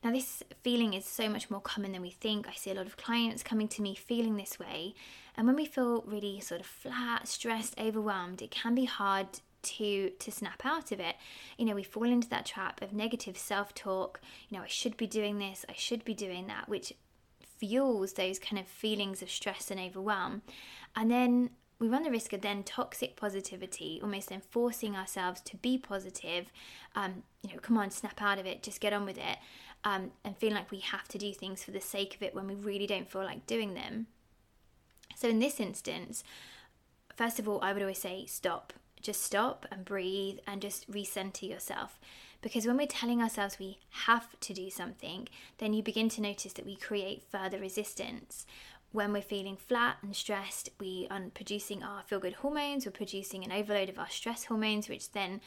Now, 0.03 0.13
this 0.13 0.43
feeling 0.63 0.95
is 0.95 1.05
so 1.05 1.29
much 1.29 1.51
more 1.51 1.61
common 1.61 1.93
than 1.93 2.01
we 2.03 2.11
think. 2.11 2.49
I 2.49 2.55
see 2.55 2.71
a 2.71 2.75
lot 2.75 2.87
of 2.87 2.97
clients 2.97 3.43
coming 3.43 3.69
to 3.69 3.83
me 3.83 3.95
feeling 3.95 4.37
this 4.37 4.59
way. 4.59 4.95
And 5.37 5.47
when 5.47 5.57
we 5.57 5.67
feel 5.67 6.03
really 6.07 6.41
sort 6.41 6.61
of 6.61 6.67
flat, 6.67 7.29
stressed, 7.29 7.79
overwhelmed, 7.79 8.41
it 8.41 8.51
can 8.51 8.75
be 8.75 8.87
hard 8.87 9.27
to 9.63 10.09
to 10.19 10.31
snap 10.31 10.65
out 10.65 10.91
of 10.91 10.99
it 11.01 11.17
you 11.59 11.67
know 11.67 11.75
we 11.75 11.83
fall 11.83 12.05
into 12.05 12.27
that 12.31 12.47
trap 12.47 12.81
of 12.81 12.95
negative 12.95 13.37
self-talk 13.37 14.19
you 14.49 14.57
know 14.57 14.65
i 14.65 14.67
should 14.67 14.97
be 14.97 15.07
doing 15.07 15.39
this 15.39 15.67
i 15.69 15.75
should 15.75 16.03
be 16.03 16.15
doing 16.15 16.47
that 16.47 16.67
which 16.67 16.95
fuels 17.59 18.15
those 18.15 18.39
kind 18.39 18.59
of 18.59 18.67
feelings 18.67 19.21
of 19.21 19.31
stress 19.31 19.71
and 19.71 19.79
overwhelm 19.79 20.41
and 20.97 21.11
then 21.11 21.51
we 21.79 21.89
run 21.89 22.03
the 22.03 22.11
risk 22.11 22.35
of 22.35 22.43
then 22.43 22.63
toxic 22.63 23.17
positivity, 23.17 24.01
almost 24.03 24.29
then 24.29 24.43
forcing 24.51 24.95
ourselves 24.95 25.41
to 25.41 25.57
be 25.57 25.79
positive. 25.79 26.53
Um, 26.95 27.23
you 27.43 27.55
know, 27.55 27.59
come 27.59 27.79
on, 27.79 27.91
snap 27.91 28.21
out 28.21 28.39
of 28.39 28.45
it, 28.45 28.63
just 28.63 28.83
get 28.83 28.93
on 28.93 29.07
with 29.07 29.17
it 29.17 29.39
um, 29.85 30.13
and 30.25 30.37
feeling 30.37 30.57
like 30.57 30.71
we 30.71 30.81
have 30.81 31.09
to 31.09 31.19
do 31.19 31.33
things 31.33 31.65
for 31.65 31.71
the 31.71 31.81
sake 31.81 32.15
of 32.15 32.23
it 32.23 32.35
when 32.35 32.47
we 32.47 32.55
really 32.55 32.87
don't 32.87 33.11
feel 33.11 33.23
like 33.23 33.47
doing 33.47 33.75
them. 33.75 34.07
So, 35.17 35.29
in 35.29 35.39
this 35.39 35.61
instance, 35.61 36.23
first 37.17 37.39
of 37.39 37.49
all, 37.49 37.61
I 37.63 37.73
would 37.73 37.83
always 37.83 37.99
say 37.99 38.27
stop. 38.27 38.73
Just 39.01 39.23
stop 39.23 39.67
and 39.71 39.85
breathe 39.85 40.39
and 40.47 40.61
just 40.61 40.91
recenter 40.91 41.49
yourself. 41.49 41.99
Because 42.43 42.67
when 42.67 42.77
we're 42.77 42.87
telling 42.87 43.23
ourselves 43.23 43.59
we 43.59 43.79
have 44.07 44.39
to 44.41 44.55
do 44.55 44.71
something, 44.71 45.29
then 45.59 45.75
you 45.75 45.83
begin 45.83 46.09
to 46.11 46.23
notice 46.23 46.53
that 46.55 46.67
we 46.67 46.77
create 46.77 47.23
further 47.31 47.59
resistance. 47.59 48.47
When 48.93 49.13
we're 49.13 49.23
feeling 49.23 49.57
flat 49.57 49.99
and 50.03 50.17
stressed, 50.17 50.71
we 50.81 51.07
are 51.11 51.21
producing 51.35 51.83
our 51.83 52.03
feel 52.03 52.19
good 52.19 52.35
hormones, 52.35 52.87
we're 52.87 52.93
producing 52.93 53.45
an 53.45 53.53
overload 53.53 53.89
of 53.89 53.99
our 53.99 54.09
stress 54.09 54.45
hormones, 54.45 54.89
which 54.89 55.13
then 55.13 55.41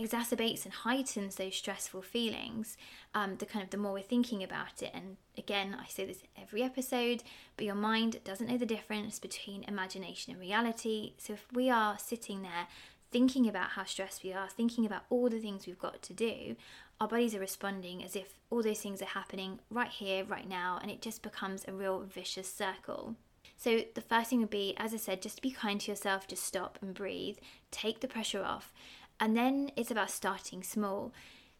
exacerbates 0.00 0.64
and 0.64 0.72
heightens 0.72 1.36
those 1.36 1.56
stressful 1.56 2.02
feelings 2.02 2.76
um, 3.14 3.36
the 3.36 3.46
kind 3.46 3.62
of 3.62 3.70
the 3.70 3.76
more 3.76 3.92
we're 3.92 4.02
thinking 4.02 4.42
about 4.42 4.82
it. 4.82 4.90
And 4.94 5.16
again 5.38 5.76
i 5.80 5.86
say 5.86 6.04
this 6.04 6.22
every 6.40 6.62
episode 6.62 7.22
but 7.56 7.64
your 7.64 7.74
mind 7.74 8.18
doesn't 8.24 8.48
know 8.48 8.58
the 8.58 8.66
difference 8.66 9.18
between 9.18 9.64
imagination 9.64 10.32
and 10.32 10.40
reality. 10.40 11.14
So 11.18 11.34
if 11.34 11.46
we 11.52 11.70
are 11.70 11.98
sitting 11.98 12.42
there 12.42 12.68
thinking 13.10 13.48
about 13.48 13.70
how 13.70 13.84
stressed 13.84 14.22
we 14.22 14.32
are 14.32 14.48
thinking 14.48 14.86
about 14.86 15.02
all 15.10 15.28
the 15.28 15.40
things 15.40 15.66
we've 15.66 15.78
got 15.78 16.00
to 16.02 16.14
do 16.14 16.54
our 17.00 17.08
bodies 17.08 17.34
are 17.34 17.40
responding 17.40 18.04
as 18.04 18.14
if 18.14 18.34
all 18.50 18.62
those 18.62 18.80
things 18.80 19.00
are 19.00 19.06
happening 19.06 19.58
right 19.70 19.88
here 19.88 20.22
right 20.24 20.48
now 20.48 20.78
and 20.82 20.90
it 20.90 21.00
just 21.00 21.22
becomes 21.22 21.64
a 21.66 21.72
real 21.72 22.00
vicious 22.00 22.52
circle. 22.52 23.16
So, 23.56 23.82
the 23.94 24.00
first 24.00 24.30
thing 24.30 24.40
would 24.40 24.50
be, 24.50 24.74
as 24.78 24.94
I 24.94 24.96
said, 24.96 25.20
just 25.20 25.42
be 25.42 25.50
kind 25.50 25.80
to 25.82 25.90
yourself, 25.90 26.26
just 26.26 26.44
stop 26.44 26.78
and 26.80 26.94
breathe, 26.94 27.36
take 27.70 28.00
the 28.00 28.08
pressure 28.08 28.42
off. 28.42 28.72
And 29.20 29.36
then 29.36 29.70
it's 29.76 29.90
about 29.90 30.10
starting 30.10 30.62
small. 30.62 31.12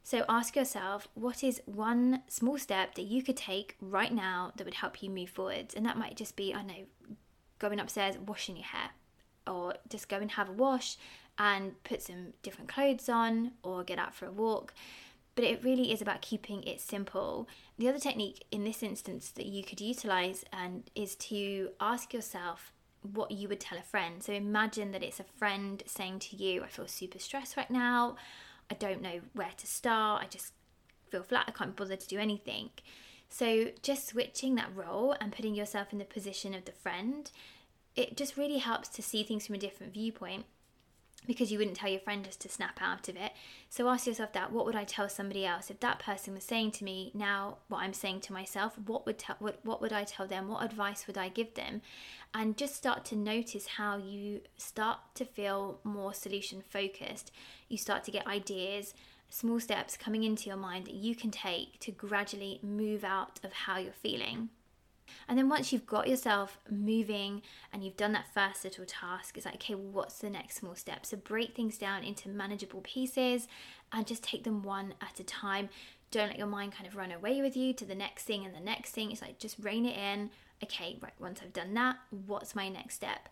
So 0.02 0.24
ask 0.28 0.56
yourself, 0.56 1.08
what 1.14 1.44
is 1.44 1.60
one 1.66 2.22
small 2.26 2.56
step 2.56 2.94
that 2.94 3.02
you 3.02 3.22
could 3.22 3.36
take 3.36 3.76
right 3.80 4.12
now 4.12 4.52
that 4.56 4.64
would 4.64 4.74
help 4.74 5.02
you 5.02 5.10
move 5.10 5.28
forwards? 5.28 5.74
And 5.74 5.84
that 5.84 5.98
might 5.98 6.16
just 6.16 6.36
be, 6.36 6.54
I 6.54 6.62
know, 6.62 6.86
going 7.58 7.78
upstairs, 7.78 8.16
washing 8.18 8.56
your 8.56 8.64
hair, 8.64 8.90
or 9.46 9.74
just 9.90 10.08
go 10.08 10.16
and 10.16 10.30
have 10.32 10.48
a 10.48 10.52
wash 10.52 10.96
and 11.38 11.82
put 11.84 12.02
some 12.02 12.32
different 12.42 12.70
clothes 12.70 13.08
on, 13.08 13.52
or 13.62 13.84
get 13.84 13.98
out 13.98 14.14
for 14.14 14.26
a 14.26 14.32
walk. 14.32 14.72
But 15.34 15.44
it 15.44 15.62
really 15.62 15.92
is 15.92 16.02
about 16.02 16.22
keeping 16.22 16.62
it 16.64 16.80
simple. 16.80 17.48
The 17.78 17.88
other 17.88 17.98
technique 17.98 18.44
in 18.50 18.64
this 18.64 18.82
instance 18.82 19.30
that 19.32 19.46
you 19.46 19.62
could 19.62 19.80
utilize 19.80 20.44
and 20.52 20.90
is 20.94 21.14
to 21.16 21.70
ask 21.78 22.12
yourself 22.12 22.72
what 23.02 23.30
you 23.30 23.48
would 23.48 23.60
tell 23.60 23.78
a 23.78 23.82
friend. 23.82 24.22
So 24.22 24.32
imagine 24.32 24.92
that 24.92 25.02
it's 25.02 25.20
a 25.20 25.24
friend 25.24 25.82
saying 25.86 26.18
to 26.20 26.36
you, 26.36 26.62
I 26.62 26.68
feel 26.68 26.86
super 26.86 27.18
stressed 27.18 27.56
right 27.56 27.70
now. 27.70 28.16
I 28.70 28.74
don't 28.74 29.02
know 29.02 29.20
where 29.32 29.52
to 29.56 29.66
start. 29.66 30.22
I 30.22 30.26
just 30.26 30.52
feel 31.10 31.22
flat. 31.22 31.46
I 31.48 31.52
can't 31.52 31.76
bother 31.76 31.96
to 31.96 32.08
do 32.08 32.18
anything. 32.18 32.70
So 33.28 33.68
just 33.82 34.08
switching 34.08 34.54
that 34.56 34.74
role 34.74 35.16
and 35.20 35.32
putting 35.32 35.54
yourself 35.54 35.92
in 35.92 35.98
the 35.98 36.04
position 36.04 36.54
of 36.54 36.64
the 36.64 36.72
friend, 36.72 37.30
it 37.96 38.16
just 38.16 38.36
really 38.36 38.58
helps 38.58 38.88
to 38.88 39.02
see 39.02 39.22
things 39.22 39.46
from 39.46 39.54
a 39.54 39.58
different 39.58 39.92
viewpoint 39.94 40.46
because 41.26 41.52
you 41.52 41.58
wouldn't 41.58 41.76
tell 41.76 41.90
your 41.90 42.00
friend 42.00 42.24
just 42.24 42.40
to 42.40 42.48
snap 42.48 42.80
out 42.80 43.08
of 43.08 43.16
it. 43.16 43.32
So 43.68 43.88
ask 43.88 44.06
yourself 44.06 44.32
that 44.32 44.52
what 44.52 44.64
would 44.64 44.74
I 44.74 44.84
tell 44.84 45.08
somebody 45.08 45.44
else? 45.44 45.70
If 45.70 45.80
that 45.80 45.98
person 45.98 46.34
was 46.34 46.44
saying 46.44 46.72
to 46.72 46.84
me 46.84 47.10
now 47.14 47.58
what 47.68 47.78
I'm 47.78 47.92
saying 47.92 48.20
to 48.22 48.32
myself 48.32 48.78
what 48.86 49.06
would 49.06 49.18
tell 49.18 49.36
what, 49.38 49.60
what 49.62 49.80
would 49.80 49.92
I 49.92 50.04
tell 50.04 50.26
them? 50.26 50.48
What 50.48 50.64
advice 50.64 51.06
would 51.06 51.18
I 51.18 51.28
give 51.28 51.54
them? 51.54 51.82
And 52.34 52.56
just 52.56 52.74
start 52.74 53.04
to 53.06 53.16
notice 53.16 53.66
how 53.66 53.96
you 53.96 54.40
start 54.56 54.98
to 55.16 55.24
feel 55.24 55.80
more 55.84 56.14
solution 56.14 56.62
focused. 56.68 57.30
You 57.68 57.76
start 57.76 58.04
to 58.04 58.10
get 58.10 58.26
ideas 58.26 58.94
small 59.28 59.60
steps 59.60 59.96
coming 59.96 60.24
into 60.24 60.48
your 60.48 60.56
mind 60.56 60.86
that 60.86 60.94
you 60.94 61.14
can 61.14 61.30
take 61.30 61.78
to 61.78 61.92
gradually 61.92 62.58
move 62.62 63.04
out 63.04 63.38
of 63.44 63.52
how 63.52 63.78
you're 63.78 63.92
feeling 63.92 64.48
and 65.28 65.38
then 65.38 65.48
once 65.48 65.72
you've 65.72 65.86
got 65.86 66.08
yourself 66.08 66.58
moving 66.70 67.42
and 67.72 67.84
you've 67.84 67.96
done 67.96 68.12
that 68.12 68.32
first 68.32 68.64
little 68.64 68.84
task, 68.84 69.36
it's 69.36 69.46
like, 69.46 69.56
okay, 69.56 69.74
well, 69.74 69.92
what's 69.92 70.18
the 70.18 70.30
next 70.30 70.56
small 70.56 70.74
step? 70.74 71.06
So 71.06 71.16
break 71.16 71.54
things 71.54 71.78
down 71.78 72.04
into 72.04 72.28
manageable 72.28 72.80
pieces 72.80 73.48
and 73.92 74.06
just 74.06 74.22
take 74.22 74.44
them 74.44 74.62
one 74.62 74.94
at 75.00 75.20
a 75.20 75.24
time. 75.24 75.68
don't 76.10 76.28
let 76.28 76.38
your 76.38 76.46
mind 76.46 76.72
kind 76.72 76.86
of 76.86 76.96
run 76.96 77.12
away 77.12 77.40
with 77.40 77.56
you 77.56 77.72
to 77.72 77.84
the 77.84 77.94
next 77.94 78.24
thing 78.24 78.44
and 78.44 78.54
the 78.54 78.60
next 78.60 78.90
thing. 78.90 79.12
It's 79.12 79.22
like 79.22 79.38
just 79.38 79.56
rein 79.60 79.86
it 79.86 79.96
in. 79.96 80.30
Okay, 80.62 80.98
right, 81.00 81.12
once 81.18 81.40
I've 81.42 81.52
done 81.52 81.74
that, 81.74 81.96
what's 82.26 82.54
my 82.54 82.68
next 82.68 82.96
step? 82.96 83.28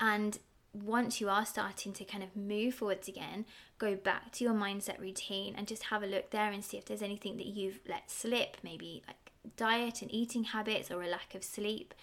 And 0.00 0.38
once 0.72 1.20
you 1.20 1.28
are 1.28 1.44
starting 1.44 1.92
to 1.92 2.04
kind 2.04 2.24
of 2.24 2.34
move 2.34 2.74
forwards 2.74 3.08
again, 3.08 3.44
go 3.78 3.94
back 3.94 4.32
to 4.32 4.44
your 4.44 4.54
mindset 4.54 4.98
routine 5.00 5.54
and 5.56 5.66
just 5.66 5.84
have 5.84 6.02
a 6.02 6.06
look 6.06 6.30
there 6.30 6.50
and 6.50 6.64
see 6.64 6.78
if 6.78 6.86
there's 6.86 7.02
anything 7.02 7.36
that 7.36 7.46
you've 7.46 7.80
let 7.86 8.10
slip, 8.10 8.56
maybe 8.62 9.02
like 9.06 9.16
diet 9.56 10.02
and 10.02 10.12
eating 10.12 10.44
habits 10.44 10.90
or 10.90 11.02
a 11.02 11.08
lack 11.08 11.34
of 11.34 11.44
sleep, 11.44 11.94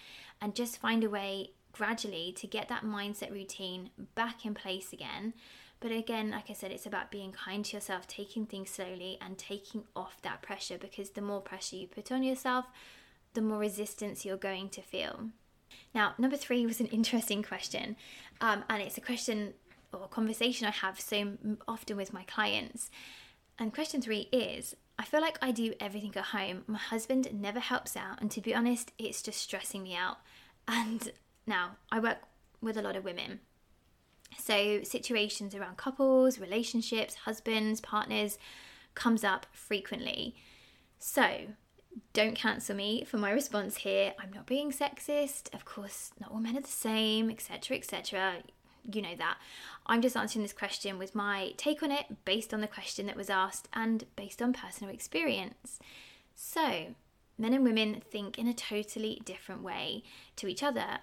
and 0.41 0.55
just 0.55 0.77
find 0.77 1.03
a 1.03 1.09
way 1.09 1.51
gradually 1.71 2.33
to 2.37 2.47
get 2.47 2.69
that 2.69 2.83
mindset 2.83 3.31
routine 3.31 3.89
back 4.15 4.45
in 4.45 4.53
place 4.53 4.91
again. 4.93 5.33
But 5.79 5.91
again, 5.91 6.31
like 6.31 6.49
I 6.49 6.53
said, 6.53 6.71
it's 6.71 6.85
about 6.85 7.11
being 7.11 7.31
kind 7.31 7.63
to 7.65 7.77
yourself, 7.77 8.07
taking 8.07 8.45
things 8.45 8.69
slowly 8.69 9.17
and 9.21 9.37
taking 9.37 9.83
off 9.95 10.21
that 10.23 10.41
pressure 10.41 10.77
because 10.77 11.11
the 11.11 11.21
more 11.21 11.41
pressure 11.41 11.77
you 11.77 11.87
put 11.87 12.11
on 12.11 12.21
yourself, 12.21 12.65
the 13.33 13.41
more 13.41 13.59
resistance 13.59 14.25
you're 14.25 14.37
going 14.37 14.69
to 14.69 14.81
feel. 14.81 15.29
Now, 15.95 16.13
number 16.17 16.35
three 16.35 16.65
was 16.65 16.79
an 16.79 16.85
interesting 16.91 17.43
question, 17.43 17.95
um, 18.41 18.63
and 18.69 18.81
it's 18.81 18.97
a 18.97 19.01
question 19.01 19.53
or 19.91 20.07
conversation 20.07 20.67
I 20.67 20.71
have 20.71 20.99
so 20.99 21.37
often 21.67 21.97
with 21.97 22.13
my 22.13 22.23
clients. 22.23 22.91
And 23.57 23.73
question 23.73 24.01
three 24.01 24.29
is 24.31 24.75
I 24.99 25.03
feel 25.05 25.21
like 25.21 25.39
I 25.41 25.51
do 25.51 25.73
everything 25.79 26.13
at 26.17 26.25
home. 26.25 26.63
My 26.67 26.77
husband 26.77 27.29
never 27.31 27.61
helps 27.61 27.95
out, 27.95 28.19
and 28.19 28.29
to 28.31 28.41
be 28.41 28.53
honest, 28.53 28.91
it's 28.99 29.21
just 29.21 29.39
stressing 29.41 29.81
me 29.81 29.95
out. 29.95 30.17
And 30.67 31.13
now 31.47 31.77
I 31.89 31.99
work 31.99 32.17
with 32.61 32.75
a 32.75 32.81
lot 32.81 32.97
of 32.97 33.05
women. 33.05 33.39
So, 34.37 34.83
situations 34.83 35.55
around 35.55 35.77
couples, 35.77 36.37
relationships, 36.37 37.15
husbands, 37.15 37.79
partners 37.79 38.37
comes 38.93 39.23
up 39.23 39.45
frequently. 39.53 40.35
So, 40.99 41.47
don't 42.11 42.35
cancel 42.35 42.75
me 42.75 43.05
for 43.05 43.17
my 43.17 43.31
response 43.31 43.77
here. 43.77 44.13
I'm 44.19 44.33
not 44.33 44.47
being 44.47 44.69
sexist. 44.69 45.53
Of 45.53 45.63
course, 45.63 46.11
not 46.19 46.29
all 46.29 46.41
men 46.41 46.57
are 46.57 46.61
the 46.61 46.67
same, 46.67 47.29
etc., 47.29 47.77
etc. 47.77 48.33
You 48.91 49.01
know 49.01 49.15
that. 49.17 49.37
I'm 49.89 50.01
just 50.01 50.15
answering 50.15 50.43
this 50.43 50.53
question 50.53 50.99
with 50.99 51.15
my 51.15 51.53
take 51.57 51.81
on 51.81 51.91
it 51.91 52.23
based 52.23 52.53
on 52.53 52.61
the 52.61 52.67
question 52.67 53.07
that 53.07 53.17
was 53.17 53.29
asked 53.29 53.67
and 53.73 54.05
based 54.15 54.41
on 54.41 54.53
personal 54.53 54.93
experience. 54.93 55.79
So, 56.35 56.95
men 57.39 57.53
and 57.53 57.63
women 57.63 58.01
think 58.11 58.37
in 58.37 58.47
a 58.47 58.53
totally 58.53 59.21
different 59.25 59.63
way 59.63 60.03
to 60.35 60.47
each 60.47 60.61
other. 60.61 60.99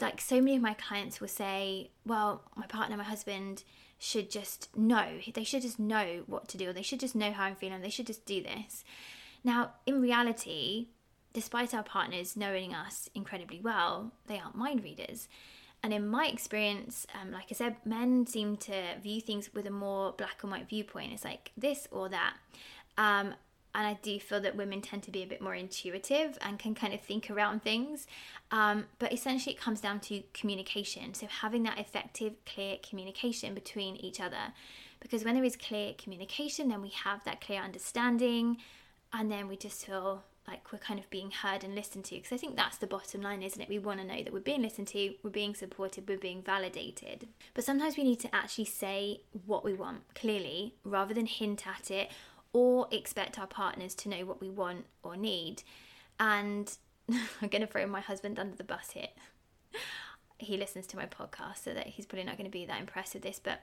Like 0.00 0.20
so 0.20 0.40
many 0.40 0.56
of 0.56 0.62
my 0.62 0.74
clients 0.74 1.20
will 1.20 1.28
say, 1.28 1.90
well, 2.04 2.42
my 2.56 2.66
partner, 2.66 2.96
my 2.96 3.04
husband 3.04 3.62
should 4.00 4.30
just 4.30 4.76
know. 4.76 5.20
They 5.32 5.44
should 5.44 5.62
just 5.62 5.78
know 5.78 6.24
what 6.26 6.48
to 6.48 6.58
do, 6.58 6.68
or 6.68 6.72
they 6.72 6.82
should 6.82 7.00
just 7.00 7.14
know 7.14 7.30
how 7.30 7.44
I'm 7.44 7.54
feeling, 7.54 7.80
they 7.80 7.88
should 7.88 8.08
just 8.08 8.26
do 8.26 8.42
this. 8.42 8.82
Now, 9.44 9.74
in 9.86 10.02
reality, 10.02 10.88
despite 11.32 11.72
our 11.72 11.84
partners 11.84 12.36
knowing 12.36 12.74
us 12.74 13.08
incredibly 13.14 13.60
well, 13.60 14.12
they 14.26 14.38
aren't 14.38 14.56
mind 14.56 14.82
readers. 14.82 15.28
And 15.84 15.92
in 15.92 16.08
my 16.08 16.28
experience, 16.28 17.06
um, 17.20 17.30
like 17.30 17.48
I 17.50 17.54
said, 17.54 17.76
men 17.84 18.26
seem 18.26 18.56
to 18.56 18.98
view 19.02 19.20
things 19.20 19.52
with 19.52 19.66
a 19.66 19.70
more 19.70 20.12
black 20.12 20.42
and 20.42 20.50
white 20.50 20.66
viewpoint. 20.66 21.12
It's 21.12 21.26
like 21.26 21.52
this 21.58 21.86
or 21.90 22.08
that. 22.08 22.36
Um, 22.96 23.34
and 23.74 23.86
I 23.86 23.98
do 24.00 24.18
feel 24.18 24.40
that 24.40 24.56
women 24.56 24.80
tend 24.80 25.02
to 25.02 25.10
be 25.10 25.22
a 25.22 25.26
bit 25.26 25.42
more 25.42 25.54
intuitive 25.54 26.38
and 26.40 26.58
can 26.58 26.74
kind 26.74 26.94
of 26.94 27.02
think 27.02 27.30
around 27.30 27.62
things. 27.62 28.06
Um, 28.50 28.86
but 28.98 29.12
essentially, 29.12 29.54
it 29.56 29.60
comes 29.60 29.82
down 29.82 30.00
to 30.00 30.22
communication. 30.32 31.12
So, 31.12 31.26
having 31.26 31.64
that 31.64 31.78
effective, 31.78 32.32
clear 32.46 32.78
communication 32.88 33.52
between 33.52 33.96
each 33.96 34.22
other. 34.22 34.54
Because 35.00 35.22
when 35.22 35.34
there 35.34 35.44
is 35.44 35.54
clear 35.54 35.92
communication, 35.98 36.70
then 36.70 36.80
we 36.80 36.88
have 36.88 37.22
that 37.24 37.42
clear 37.42 37.60
understanding 37.60 38.56
and 39.12 39.30
then 39.30 39.48
we 39.48 39.56
just 39.58 39.84
feel 39.84 40.22
like 40.46 40.72
we're 40.72 40.78
kind 40.78 41.00
of 41.00 41.08
being 41.08 41.30
heard 41.30 41.64
and 41.64 41.74
listened 41.74 42.04
to 42.06 42.16
because 42.16 42.32
I 42.32 42.36
think 42.36 42.56
that's 42.56 42.76
the 42.76 42.86
bottom 42.86 43.22
line, 43.22 43.42
isn't 43.42 43.60
it? 43.60 43.68
We 43.68 43.78
want 43.78 44.00
to 44.00 44.06
know 44.06 44.22
that 44.22 44.32
we're 44.32 44.40
being 44.40 44.62
listened 44.62 44.88
to, 44.88 45.14
we're 45.22 45.30
being 45.30 45.54
supported, 45.54 46.08
we're 46.08 46.18
being 46.18 46.42
validated. 46.42 47.28
But 47.54 47.64
sometimes 47.64 47.96
we 47.96 48.04
need 48.04 48.20
to 48.20 48.34
actually 48.34 48.66
say 48.66 49.20
what 49.46 49.64
we 49.64 49.72
want 49.72 50.02
clearly 50.14 50.74
rather 50.84 51.14
than 51.14 51.26
hint 51.26 51.66
at 51.66 51.90
it 51.90 52.10
or 52.52 52.88
expect 52.90 53.38
our 53.38 53.46
partners 53.46 53.94
to 53.96 54.08
know 54.08 54.24
what 54.24 54.40
we 54.40 54.50
want 54.50 54.84
or 55.02 55.16
need. 55.16 55.62
And 56.20 56.76
I'm 57.10 57.48
going 57.48 57.62
to 57.62 57.66
throw 57.66 57.86
my 57.86 58.00
husband 58.00 58.38
under 58.38 58.56
the 58.56 58.64
bus 58.64 58.90
here. 58.90 59.08
He 60.36 60.56
listens 60.56 60.88
to 60.88 60.96
my 60.96 61.06
podcast, 61.06 61.62
so 61.62 61.72
that 61.72 61.86
he's 61.86 62.06
probably 62.06 62.24
not 62.24 62.36
going 62.36 62.50
to 62.50 62.50
be 62.50 62.66
that 62.66 62.80
impressed 62.80 63.14
with 63.14 63.22
this, 63.22 63.38
but 63.42 63.62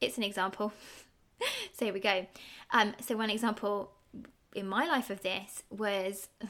it's 0.00 0.18
an 0.18 0.24
example. 0.24 0.72
so 1.72 1.84
here 1.84 1.94
we 1.94 2.00
go. 2.00 2.26
Um, 2.72 2.94
so 3.00 3.16
one 3.16 3.30
example 3.30 3.92
in 4.56 4.66
my 4.66 4.86
life 4.86 5.10
of 5.10 5.22
this 5.22 5.62
was 5.70 6.28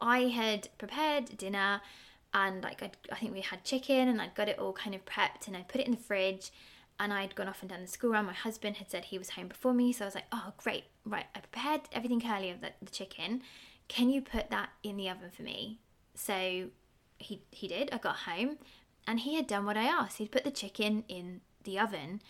I 0.00 0.28
had 0.28 0.68
prepared 0.78 1.36
dinner 1.36 1.80
and 2.32 2.62
like 2.62 2.82
I'd, 2.82 2.96
i 3.10 3.16
think 3.16 3.32
we 3.32 3.40
had 3.40 3.64
chicken 3.64 4.08
and 4.08 4.20
I'd 4.22 4.34
got 4.34 4.48
it 4.48 4.58
all 4.58 4.72
kind 4.72 4.94
of 4.94 5.04
prepped 5.04 5.48
and 5.48 5.56
I 5.56 5.62
put 5.62 5.80
it 5.80 5.86
in 5.86 5.92
the 5.92 5.98
fridge 5.98 6.50
and 7.00 7.12
I'd 7.12 7.34
gone 7.34 7.48
off 7.48 7.62
and 7.62 7.70
done 7.70 7.80
the 7.80 7.88
school 7.88 8.10
run. 8.10 8.26
My 8.26 8.34
husband 8.34 8.76
had 8.76 8.90
said 8.90 9.06
he 9.06 9.16
was 9.16 9.30
home 9.30 9.48
before 9.48 9.72
me, 9.72 9.90
so 9.90 10.04
I 10.04 10.08
was 10.08 10.14
like, 10.14 10.26
oh 10.30 10.52
great, 10.58 10.84
right, 11.06 11.24
I 11.34 11.40
prepared 11.40 11.80
everything 11.92 12.22
earlier, 12.30 12.56
the, 12.60 12.72
the 12.82 12.90
chicken. 12.90 13.40
Can 13.88 14.10
you 14.10 14.20
put 14.20 14.50
that 14.50 14.68
in 14.82 14.98
the 14.98 15.08
oven 15.08 15.30
for 15.34 15.42
me? 15.42 15.80
So 16.14 16.66
he 17.18 17.42
he 17.50 17.66
did. 17.66 17.88
I 17.92 17.98
got 17.98 18.16
home 18.16 18.58
and 19.06 19.20
he 19.20 19.34
had 19.34 19.46
done 19.46 19.64
what 19.64 19.78
I 19.78 19.84
asked. 19.84 20.18
He'd 20.18 20.30
put 20.30 20.44
the 20.44 20.50
chicken 20.50 21.04
in 21.08 21.40
the 21.64 21.78
oven. 21.78 22.20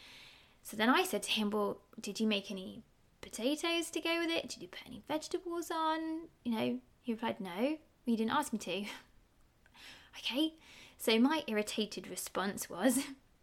So 0.63 0.77
then 0.77 0.89
I 0.89 1.03
said 1.03 1.25
to 1.25 1.33
him, 1.33 1.51
Well, 1.51 1.81
did 2.01 2.21
you 2.21 2.27
make 2.27 2.51
any 2.51 2.85
potatoes 3.21 3.91
to 3.91 4.01
go 4.01 4.19
with 4.21 4.31
it? 4.31 4.49
Did 4.49 4.63
you 4.63 4.69
put 4.69 4.87
any 4.87 5.03
vegetables 5.09 5.71
on? 5.71 6.29
You 6.45 6.53
know, 6.53 6.79
he 7.03 7.13
replied, 7.13 7.41
No, 7.41 7.79
you 8.05 8.17
didn't 8.17 8.33
ask 8.33 8.53
me 8.53 8.59
to. 8.61 8.85
okay, 10.19 10.55
so 10.99 11.19
my 11.19 11.43
irritated 11.47 12.09
response 12.09 12.69
was 12.69 13.01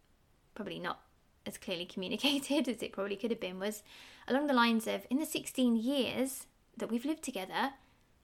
probably 0.54 0.78
not 0.78 1.00
as 1.46 1.58
clearly 1.58 1.86
communicated 1.86 2.68
as 2.74 2.82
it 2.82 2.92
probably 2.92 3.16
could 3.16 3.30
have 3.30 3.40
been, 3.40 3.58
was 3.58 3.82
along 4.26 4.46
the 4.46 4.54
lines 4.54 4.86
of 4.86 5.06
In 5.10 5.18
the 5.18 5.26
16 5.26 5.76
years 5.76 6.46
that 6.76 6.90
we've 6.90 7.04
lived 7.04 7.22
together, 7.22 7.72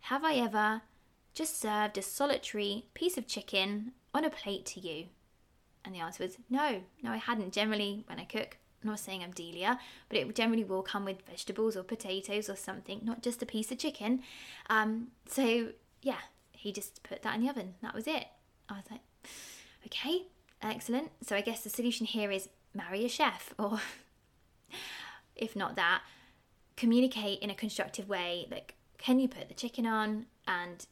have 0.03 0.25
I 0.25 0.35
ever 0.35 0.83
just 1.33 1.61
served 1.61 1.99
a 1.99 2.03
solitary 2.03 2.87
piece 2.95 3.17
of 3.19 3.27
chicken 3.27 3.93
on 4.13 4.25
a 4.25 4.31
plate 4.31 4.67
to 4.67 4.81
you? 4.81 5.07
And 5.85 5.95
the 5.95 6.01
answer 6.01 6.23
was 6.23 6.39
no, 6.49 6.83
no, 7.03 7.11
I 7.11 7.17
hadn't. 7.17 7.53
Generally, 7.53 8.05
when 8.07 8.21
I 8.21 8.25
cook, 8.25 8.59
not 8.85 9.01
saying 9.01 9.23
I'm 9.23 9.33
Delia, 9.33 9.79
but 10.09 10.19
it 10.19 10.35
generally 10.35 10.65
will 10.65 10.83
come 10.83 11.05
with 11.05 11.23
vegetables 11.27 11.77
or 11.77 11.83
potatoes 11.83 12.49
or 12.49 12.57
something, 12.57 13.01
not 13.03 13.23
just 13.23 13.43
a 13.43 13.47
piece 13.47 13.71
of 13.73 13.79
chicken. 13.79 14.23
Um, 14.69 15.09
so 15.29 15.69
yeah, 16.03 16.19
he 16.53 16.73
just 16.73 17.03
put 17.03 17.23
that 17.23 17.35
in 17.35 17.43
the 17.43 17.51
oven. 17.51 17.75
That 17.83 17.95
was 17.95 18.07
it. 18.07 18.27
I 18.69 18.75
was 18.75 18.85
like, 18.91 19.01
okay, 19.87 20.27
excellent. 20.63 21.11
So 21.23 21.37
I 21.37 21.41
guess 21.41 21.63
the 21.63 21.71
solution 21.71 22.07
here 22.07 22.31
is 22.31 22.49
marry 22.75 23.05
a 23.05 23.09
chef, 23.09 23.55
or 23.59 23.81
if 25.37 25.55
not 25.55 25.77
that, 25.77 26.03
communicate 26.77 27.41
in 27.41 27.51
a 27.51 27.55
constructive 27.55 28.09
way. 28.09 28.47
Like, 28.51 28.75
can 28.99 29.19
you 29.19 29.29
put 29.29 29.49
the 29.49 29.55
chicken 29.55 29.87
on 29.87 30.27
and 30.47 30.87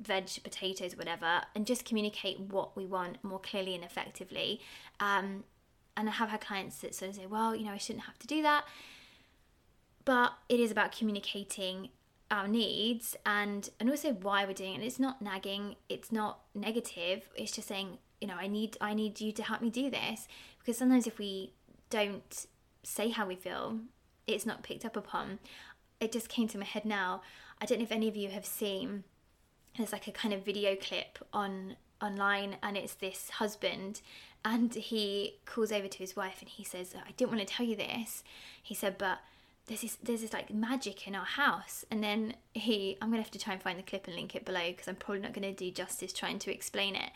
veg, 0.00 0.28
potatoes, 0.42 0.96
whatever, 0.96 1.42
and 1.54 1.66
just 1.66 1.84
communicate 1.84 2.40
what 2.40 2.76
we 2.76 2.86
want 2.86 3.22
more 3.22 3.38
clearly 3.38 3.74
and 3.74 3.84
effectively. 3.84 4.60
Um, 5.00 5.44
and 5.96 6.08
I 6.08 6.12
have 6.12 6.30
had 6.30 6.40
clients 6.40 6.78
that 6.78 6.94
sort 6.94 7.10
of 7.10 7.16
say, 7.16 7.26
well, 7.26 7.54
you 7.54 7.64
know, 7.64 7.72
I 7.72 7.78
shouldn't 7.78 8.04
have 8.04 8.18
to 8.18 8.26
do 8.26 8.42
that. 8.42 8.64
But 10.04 10.32
it 10.48 10.60
is 10.60 10.70
about 10.70 10.92
communicating 10.92 11.88
our 12.30 12.48
needs 12.48 13.16
and 13.24 13.68
and 13.78 13.88
also 13.88 14.12
why 14.12 14.44
we're 14.44 14.52
doing 14.52 14.72
it. 14.72 14.74
And 14.76 14.84
it's 14.84 14.98
not 14.98 15.22
nagging, 15.22 15.76
it's 15.88 16.12
not 16.12 16.40
negative. 16.54 17.28
It's 17.36 17.52
just 17.52 17.68
saying, 17.68 17.98
you 18.20 18.28
know, 18.28 18.36
I 18.38 18.46
need 18.46 18.76
I 18.80 18.94
need 18.94 19.20
you 19.20 19.32
to 19.32 19.42
help 19.42 19.62
me 19.62 19.70
do 19.70 19.90
this. 19.90 20.26
Because 20.58 20.76
sometimes 20.76 21.06
if 21.06 21.18
we 21.18 21.52
don't 21.90 22.46
say 22.82 23.10
how 23.10 23.26
we 23.26 23.36
feel, 23.36 23.78
it's 24.26 24.46
not 24.46 24.62
picked 24.62 24.84
up 24.84 24.96
upon. 24.96 25.38
It 26.00 26.12
just 26.12 26.28
came 26.28 26.48
to 26.48 26.58
my 26.58 26.64
head 26.64 26.84
now. 26.84 27.22
I 27.60 27.66
don't 27.66 27.78
know 27.78 27.84
if 27.84 27.92
any 27.92 28.08
of 28.08 28.16
you 28.16 28.30
have 28.30 28.44
seen 28.44 29.04
there's 29.76 29.92
like 29.92 30.06
a 30.06 30.12
kind 30.12 30.32
of 30.32 30.44
video 30.44 30.76
clip 30.76 31.18
on 31.32 31.76
online 32.04 32.56
and 32.62 32.76
it's 32.76 32.94
this 32.94 33.30
husband 33.30 34.00
and 34.44 34.74
he 34.74 35.38
calls 35.46 35.72
over 35.72 35.88
to 35.88 35.98
his 35.98 36.14
wife 36.14 36.36
and 36.40 36.48
he 36.48 36.62
says 36.62 36.94
i 36.94 37.12
didn't 37.12 37.32
want 37.32 37.46
to 37.46 37.54
tell 37.54 37.66
you 37.66 37.76
this. 37.76 38.22
He 38.62 38.74
said 38.74 38.98
but 38.98 39.18
there's 39.66 39.80
this 39.80 39.96
there's 40.02 40.20
this 40.20 40.32
like 40.32 40.52
magic 40.52 41.08
in 41.08 41.14
our 41.14 41.24
house. 41.24 41.84
And 41.90 42.02
then 42.02 42.34
he 42.52 42.96
i'm 43.00 43.10
gonna 43.10 43.22
have 43.22 43.30
to 43.32 43.38
try 43.38 43.54
and 43.54 43.62
find 43.62 43.78
the 43.78 43.82
clip 43.82 44.06
and 44.06 44.16
link 44.16 44.34
it 44.34 44.44
below 44.44 44.70
because 44.70 44.88
i'm 44.88 44.96
probably 44.96 45.22
not 45.22 45.32
gonna 45.32 45.52
do 45.52 45.70
justice 45.70 46.12
trying 46.12 46.38
to 46.40 46.52
explain 46.52 46.94
it. 46.94 47.10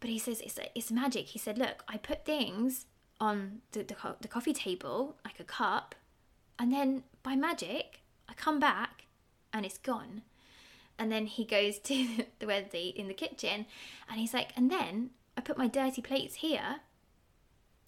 But 0.00 0.10
he 0.10 0.18
says 0.18 0.40
it's 0.40 0.58
it's 0.74 0.90
magic. 0.90 1.26
He 1.26 1.38
said 1.38 1.58
look 1.58 1.84
i 1.88 1.96
put 1.96 2.24
things 2.24 2.86
on 3.20 3.62
the, 3.72 3.82
the, 3.82 3.96
the 4.20 4.28
coffee 4.28 4.52
table 4.52 5.16
like 5.24 5.40
a 5.40 5.44
cup 5.44 5.94
and 6.58 6.72
then 6.72 7.02
by 7.22 7.34
magic 7.34 8.00
i 8.28 8.34
come 8.34 8.60
back 8.60 9.06
and 9.52 9.64
it's 9.64 9.78
gone 9.78 10.22
and 10.98 11.10
then 11.12 11.26
he 11.26 11.44
goes 11.44 11.78
to 11.84 12.24
the 12.38 12.98
in 12.98 13.08
the 13.08 13.14
kitchen 13.14 13.66
and 14.08 14.20
he's 14.20 14.34
like 14.34 14.50
and 14.56 14.70
then 14.70 15.10
i 15.36 15.40
put 15.40 15.58
my 15.58 15.66
dirty 15.66 16.02
plates 16.02 16.36
here 16.36 16.76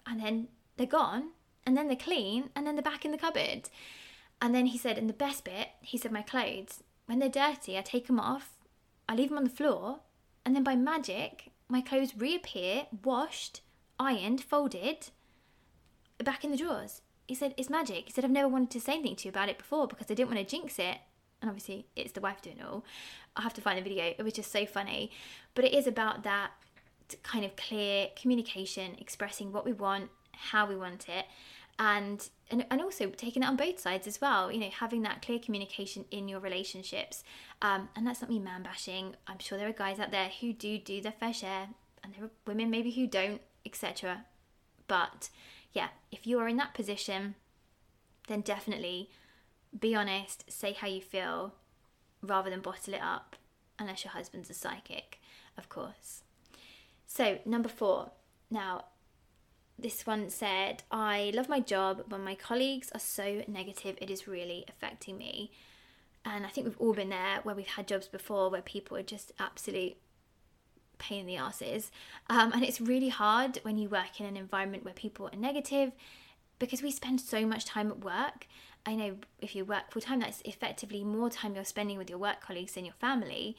and 0.06 0.20
then 0.20 0.48
they're 0.76 0.86
gone 0.86 1.30
and 1.66 1.76
then 1.76 1.86
they're 1.86 1.96
clean 1.96 2.50
and 2.54 2.66
then 2.66 2.74
they're 2.76 2.82
back 2.82 3.04
in 3.04 3.10
the 3.10 3.18
cupboard 3.18 3.68
And 4.40 4.54
then 4.54 4.66
he 4.66 4.78
said, 4.78 4.98
and 4.98 5.08
the 5.08 5.14
best 5.14 5.44
bit, 5.44 5.68
he 5.80 5.98
said, 5.98 6.12
my 6.12 6.22
clothes, 6.22 6.82
when 7.06 7.18
they're 7.18 7.28
dirty, 7.28 7.76
I 7.76 7.82
take 7.82 8.06
them 8.06 8.20
off, 8.20 8.52
I 9.08 9.14
leave 9.14 9.30
them 9.30 9.38
on 9.38 9.44
the 9.44 9.50
floor, 9.50 10.00
and 10.44 10.54
then 10.54 10.62
by 10.62 10.76
magic, 10.76 11.50
my 11.68 11.80
clothes 11.80 12.16
reappear, 12.16 12.86
washed, 13.04 13.62
ironed, 13.98 14.42
folded, 14.42 15.10
back 16.22 16.44
in 16.44 16.50
the 16.50 16.56
drawers. 16.56 17.02
He 17.26 17.34
said, 17.34 17.54
It's 17.56 17.68
magic. 17.68 18.06
He 18.06 18.12
said, 18.12 18.24
I've 18.24 18.30
never 18.30 18.48
wanted 18.48 18.70
to 18.70 18.80
say 18.80 18.94
anything 18.94 19.16
to 19.16 19.24
you 19.24 19.30
about 19.30 19.48
it 19.48 19.58
before 19.58 19.86
because 19.86 20.06
I 20.10 20.14
didn't 20.14 20.30
want 20.30 20.46
to 20.46 20.56
jinx 20.56 20.78
it. 20.78 20.98
And 21.40 21.48
obviously, 21.48 21.86
it's 21.94 22.12
the 22.12 22.20
wife 22.20 22.42
doing 22.42 22.58
it 22.58 22.64
all. 22.64 22.84
I'll 23.36 23.44
have 23.44 23.54
to 23.54 23.60
find 23.60 23.78
the 23.78 23.82
video. 23.82 24.14
It 24.18 24.22
was 24.22 24.32
just 24.32 24.50
so 24.50 24.66
funny. 24.66 25.10
But 25.54 25.64
it 25.64 25.74
is 25.74 25.86
about 25.86 26.24
that 26.24 26.50
kind 27.22 27.44
of 27.44 27.56
clear 27.56 28.08
communication, 28.20 28.96
expressing 28.98 29.52
what 29.52 29.64
we 29.64 29.72
want, 29.72 30.10
how 30.32 30.66
we 30.66 30.76
want 30.76 31.08
it, 31.08 31.26
and 31.78 32.28
and, 32.50 32.66
and 32.70 32.80
also 32.80 33.08
taking 33.10 33.42
it 33.42 33.46
on 33.46 33.56
both 33.56 33.78
sides 33.78 34.06
as 34.06 34.20
well 34.20 34.50
you 34.50 34.58
know 34.58 34.70
having 34.70 35.02
that 35.02 35.22
clear 35.22 35.38
communication 35.38 36.04
in 36.10 36.28
your 36.28 36.40
relationships 36.40 37.22
um, 37.62 37.88
and 37.94 38.06
that's 38.06 38.20
not 38.20 38.30
me 38.30 38.38
man 38.38 38.62
bashing 38.62 39.14
i'm 39.26 39.38
sure 39.38 39.56
there 39.56 39.68
are 39.68 39.72
guys 39.72 39.98
out 39.98 40.10
there 40.10 40.30
who 40.40 40.52
do 40.52 40.78
do 40.78 41.00
their 41.00 41.12
fair 41.12 41.32
share 41.32 41.68
and 42.02 42.14
there 42.14 42.24
are 42.24 42.30
women 42.46 42.70
maybe 42.70 42.90
who 42.90 43.06
don't 43.06 43.40
etc 43.64 44.24
but 44.86 45.30
yeah 45.72 45.88
if 46.10 46.26
you 46.26 46.38
are 46.38 46.48
in 46.48 46.56
that 46.56 46.74
position 46.74 47.34
then 48.26 48.40
definitely 48.40 49.10
be 49.78 49.94
honest 49.94 50.44
say 50.50 50.72
how 50.72 50.86
you 50.86 51.00
feel 51.00 51.54
rather 52.22 52.50
than 52.50 52.60
bottle 52.60 52.94
it 52.94 53.02
up 53.02 53.36
unless 53.78 54.04
your 54.04 54.12
husband's 54.12 54.50
a 54.50 54.54
psychic 54.54 55.20
of 55.56 55.68
course 55.68 56.22
so 57.06 57.38
number 57.44 57.68
four 57.68 58.10
now 58.50 58.84
this 59.78 60.06
one 60.06 60.28
said, 60.28 60.82
I 60.90 61.30
love 61.34 61.48
my 61.48 61.60
job, 61.60 62.04
but 62.08 62.18
my 62.18 62.34
colleagues 62.34 62.90
are 62.92 63.00
so 63.00 63.42
negative, 63.46 63.96
it 64.00 64.10
is 64.10 64.26
really 64.26 64.64
affecting 64.68 65.16
me. 65.16 65.52
And 66.24 66.44
I 66.44 66.48
think 66.48 66.66
we've 66.66 66.80
all 66.80 66.94
been 66.94 67.10
there 67.10 67.40
where 67.44 67.54
we've 67.54 67.66
had 67.66 67.86
jobs 67.86 68.08
before 68.08 68.50
where 68.50 68.60
people 68.60 68.96
are 68.96 69.04
just 69.04 69.32
absolute 69.38 69.96
pain 70.98 71.20
in 71.20 71.26
the 71.26 71.36
asses. 71.36 71.92
Um, 72.28 72.52
and 72.52 72.64
it's 72.64 72.80
really 72.80 73.08
hard 73.08 73.60
when 73.62 73.78
you 73.78 73.88
work 73.88 74.20
in 74.20 74.26
an 74.26 74.36
environment 74.36 74.84
where 74.84 74.94
people 74.94 75.30
are 75.32 75.38
negative 75.38 75.92
because 76.58 76.82
we 76.82 76.90
spend 76.90 77.20
so 77.20 77.46
much 77.46 77.64
time 77.64 77.90
at 77.90 78.04
work. 78.04 78.46
I 78.86 78.94
know 78.94 79.16
if 79.40 79.54
you 79.54 79.64
work 79.64 79.90
full 79.90 80.02
time, 80.02 80.20
that's 80.20 80.40
effectively 80.44 81.04
more 81.04 81.30
time 81.30 81.54
you're 81.54 81.64
spending 81.64 81.98
with 81.98 82.10
your 82.10 82.18
work 82.18 82.40
colleagues 82.40 82.72
than 82.72 82.84
your 82.84 82.94
family. 82.94 83.56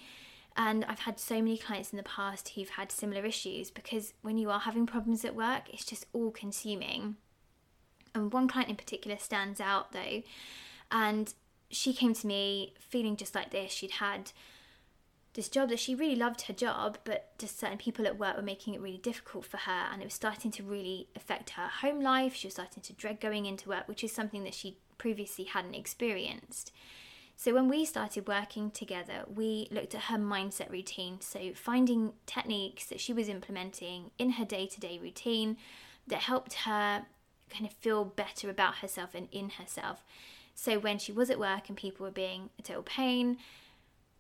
And 0.58 0.84
I've 0.86 1.00
had 1.00 1.20
so 1.20 1.36
many 1.36 1.58
clients 1.58 1.92
in 1.92 1.98
the 1.98 2.04
past 2.04 2.50
who've 2.50 2.70
had 2.70 2.92
similar 2.92 3.26
issues 3.26 3.72
because 3.72 4.14
when 4.22 4.38
you 4.38 4.50
are 4.50 4.60
having 4.60 4.86
problems 4.86 5.24
at 5.24 5.36
work, 5.36 5.64
it's 5.72 5.86
just 5.86 6.06
all 6.12 6.32
consuming. 6.32 7.16
And 8.16 8.34
one 8.34 8.48
client 8.48 8.70
in 8.70 8.76
particular 8.76 9.18
stands 9.18 9.62
out 9.62 9.92
though. 9.92 10.24
And 10.92 11.34
she 11.70 11.94
came 11.94 12.14
to 12.16 12.28
me 12.28 12.74
feeling 12.80 13.16
just 13.16 13.36
like 13.36 13.52
this. 13.52 13.72
She'd 13.72 13.92
had 13.92 14.32
this 15.34 15.50
job 15.50 15.70
that 15.70 15.80
she 15.80 15.94
really 15.94 16.16
loved 16.16 16.42
her 16.44 16.54
job, 16.54 16.98
but 17.04 17.38
just 17.38 17.60
certain 17.60 17.78
people 17.78 18.08
at 18.08 18.18
work 18.18 18.36
were 18.36 18.42
making 18.42 18.74
it 18.74 18.82
really 18.82 18.98
difficult 18.98 19.46
for 19.46 19.58
her, 19.58 19.88
and 19.92 20.02
it 20.02 20.06
was 20.06 20.14
starting 20.14 20.52
to 20.52 20.64
really 20.64 21.08
affect 21.16 21.52
her 21.52 21.68
home 21.68 22.02
life. 22.02 22.34
She 22.34 22.48
was 22.48 22.56
starting 22.56 22.82
to 22.84 22.94
dread 22.94 23.20
going 23.20 23.46
into 23.46 23.70
work, 23.70 23.88
which 23.88 24.04
is 24.04 24.12
something 24.12 24.44
that 24.44 24.56
she 24.56 24.78
previously 24.98 25.46
hadn't 25.46 25.76
experienced. 25.76 26.72
So, 27.36 27.54
when 27.54 27.70
we 27.70 27.86
started 27.86 28.28
working 28.28 28.70
together, 28.72 29.24
we 29.34 29.70
looked 29.72 29.96
at 29.96 30.02
her 30.04 30.18
mindset 30.18 30.70
routine. 30.70 31.22
So, 31.22 31.54
finding 31.54 32.14
techniques 32.26 32.88
that 32.88 33.00
she 33.00 33.14
was 33.14 33.30
implementing 33.30 34.12
in 34.18 34.32
her 34.32 34.46
day 34.46 34.66
to 34.68 34.80
day 34.80 35.00
routine 35.02 35.58
that 36.08 36.22
helped 36.22 36.54
her 36.66 37.06
kind 37.50 37.66
of 37.66 37.72
feel 37.72 38.04
better 38.04 38.50
about 38.50 38.78
herself 38.78 39.12
and 39.14 39.30
in 39.32 39.52
herself. 39.52 40.04
So, 40.54 40.80
when 40.80 40.98
she 40.98 41.14
was 41.14 41.30
at 41.30 41.40
work 41.40 41.70
and 41.70 41.78
people 41.78 42.06
were 42.06 42.12
being 42.12 42.50
a 42.60 42.62
total 42.62 42.84
pain, 42.84 43.38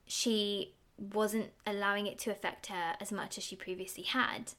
she 0.05 0.75
wasn't 1.01 1.51
allowing 1.65 2.07
it 2.07 2.19
to 2.19 2.31
affect 2.31 2.67
her 2.67 2.95
as 2.99 3.11
much 3.11 3.37
as 3.37 3.43
she 3.43 3.55
previously 3.55 4.03
had 4.03 4.53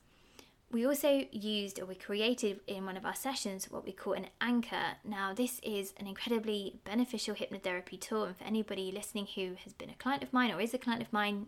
we 0.72 0.86
also 0.86 1.24
used 1.32 1.80
or 1.80 1.86
we 1.86 1.96
created 1.96 2.60
in 2.66 2.86
one 2.86 2.96
of 2.96 3.04
our 3.04 3.14
sessions 3.14 3.70
what 3.70 3.84
we 3.84 3.92
call 3.92 4.12
an 4.12 4.26
anchor. 4.40 4.96
Now, 5.04 5.34
this 5.34 5.60
is 5.64 5.92
an 5.98 6.06
incredibly 6.06 6.78
beneficial 6.84 7.34
hypnotherapy 7.34 8.00
tool, 8.00 8.24
and 8.24 8.36
for 8.36 8.44
anybody 8.44 8.92
listening 8.92 9.26
who 9.34 9.56
has 9.64 9.72
been 9.72 9.90
a 9.90 9.94
client 9.94 10.22
of 10.22 10.32
mine 10.32 10.52
or 10.52 10.60
is 10.60 10.72
a 10.72 10.78
client 10.78 11.02
of 11.02 11.12
mine, 11.12 11.46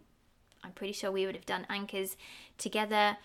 I'm 0.64 0.72
pretty 0.72 0.92
sure 0.92 1.12
we 1.12 1.24
would 1.26 1.36
have 1.36 1.46
done 1.46 1.66
anchors 1.70 2.16
together. 2.58 3.16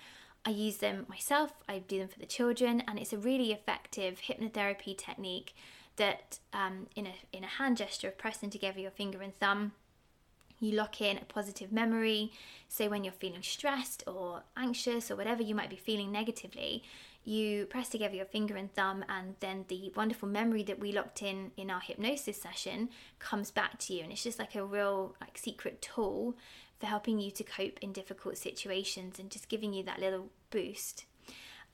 I 0.46 0.52
use 0.52 0.78
them 0.78 1.08
myself, 1.10 1.52
I 1.68 1.80
do 1.80 2.00
them 2.00 2.08
for 2.08 2.20
the 2.20 2.26
children, 2.28 2.84
and 2.88 3.00
it's 3.00 3.14
a 3.14 3.18
really 3.18 3.52
effective 3.52 4.22
hypnotherapy 4.28 4.96
technique 4.96 5.56
that, 5.96 6.38
um, 6.54 6.88
in, 6.96 7.08
a, 7.08 7.14
in 7.34 7.44
a 7.44 7.48
hand 7.48 7.78
gesture 7.78 8.10
of 8.10 8.20
pressing 8.20 8.52
together 8.52 8.80
your 8.80 8.92
finger 8.92 9.24
and 9.24 9.36
thumb, 9.36 9.72
you 10.60 10.72
lock 10.72 11.02
in 11.02 11.18
a 11.18 11.26
positive 11.26 11.72
memory. 11.72 12.32
So 12.68 12.90
when 12.90 13.04
you're 13.04 13.14
feeling 13.14 13.44
stressed 13.44 14.04
or 14.08 14.44
anxious 14.56 15.12
or 15.12 15.16
whatever 15.16 15.44
you 15.44 15.56
might 15.56 15.70
be 15.70 15.76
feeling 15.76 16.12
negatively, 16.12 16.84
you 17.24 17.66
press 17.66 17.90
together 17.90 18.16
your 18.16 18.26
finger 18.26 18.56
and 18.56 18.74
thumb, 18.74 19.04
and 19.10 19.36
then 19.42 19.66
the 19.68 19.92
wonderful 19.96 20.30
memory 20.30 20.64
that 20.64 20.80
we 20.80 20.94
locked 20.94 21.22
in 21.22 21.52
in 21.58 21.70
our 21.70 21.82
hypnosis 21.82 22.42
session 22.42 22.88
comes 23.20 23.52
back 23.52 23.78
to 23.80 23.94
you. 23.94 24.04
And 24.04 24.14
it's 24.14 24.24
just 24.24 24.40
like 24.40 24.56
a 24.56 24.64
real, 24.64 25.14
like, 25.20 25.38
secret 25.38 25.82
tool 25.82 26.38
for 26.80 26.86
helping 26.86 27.20
you 27.20 27.30
to 27.32 27.44
cope 27.44 27.80
in 27.82 27.92
difficult 27.92 28.38
situations 28.38 29.20
and 29.20 29.30
just 29.30 29.50
giving 29.50 29.74
you 29.74 29.84
that 29.84 30.00
little 30.00 30.30
boost. 30.52 31.06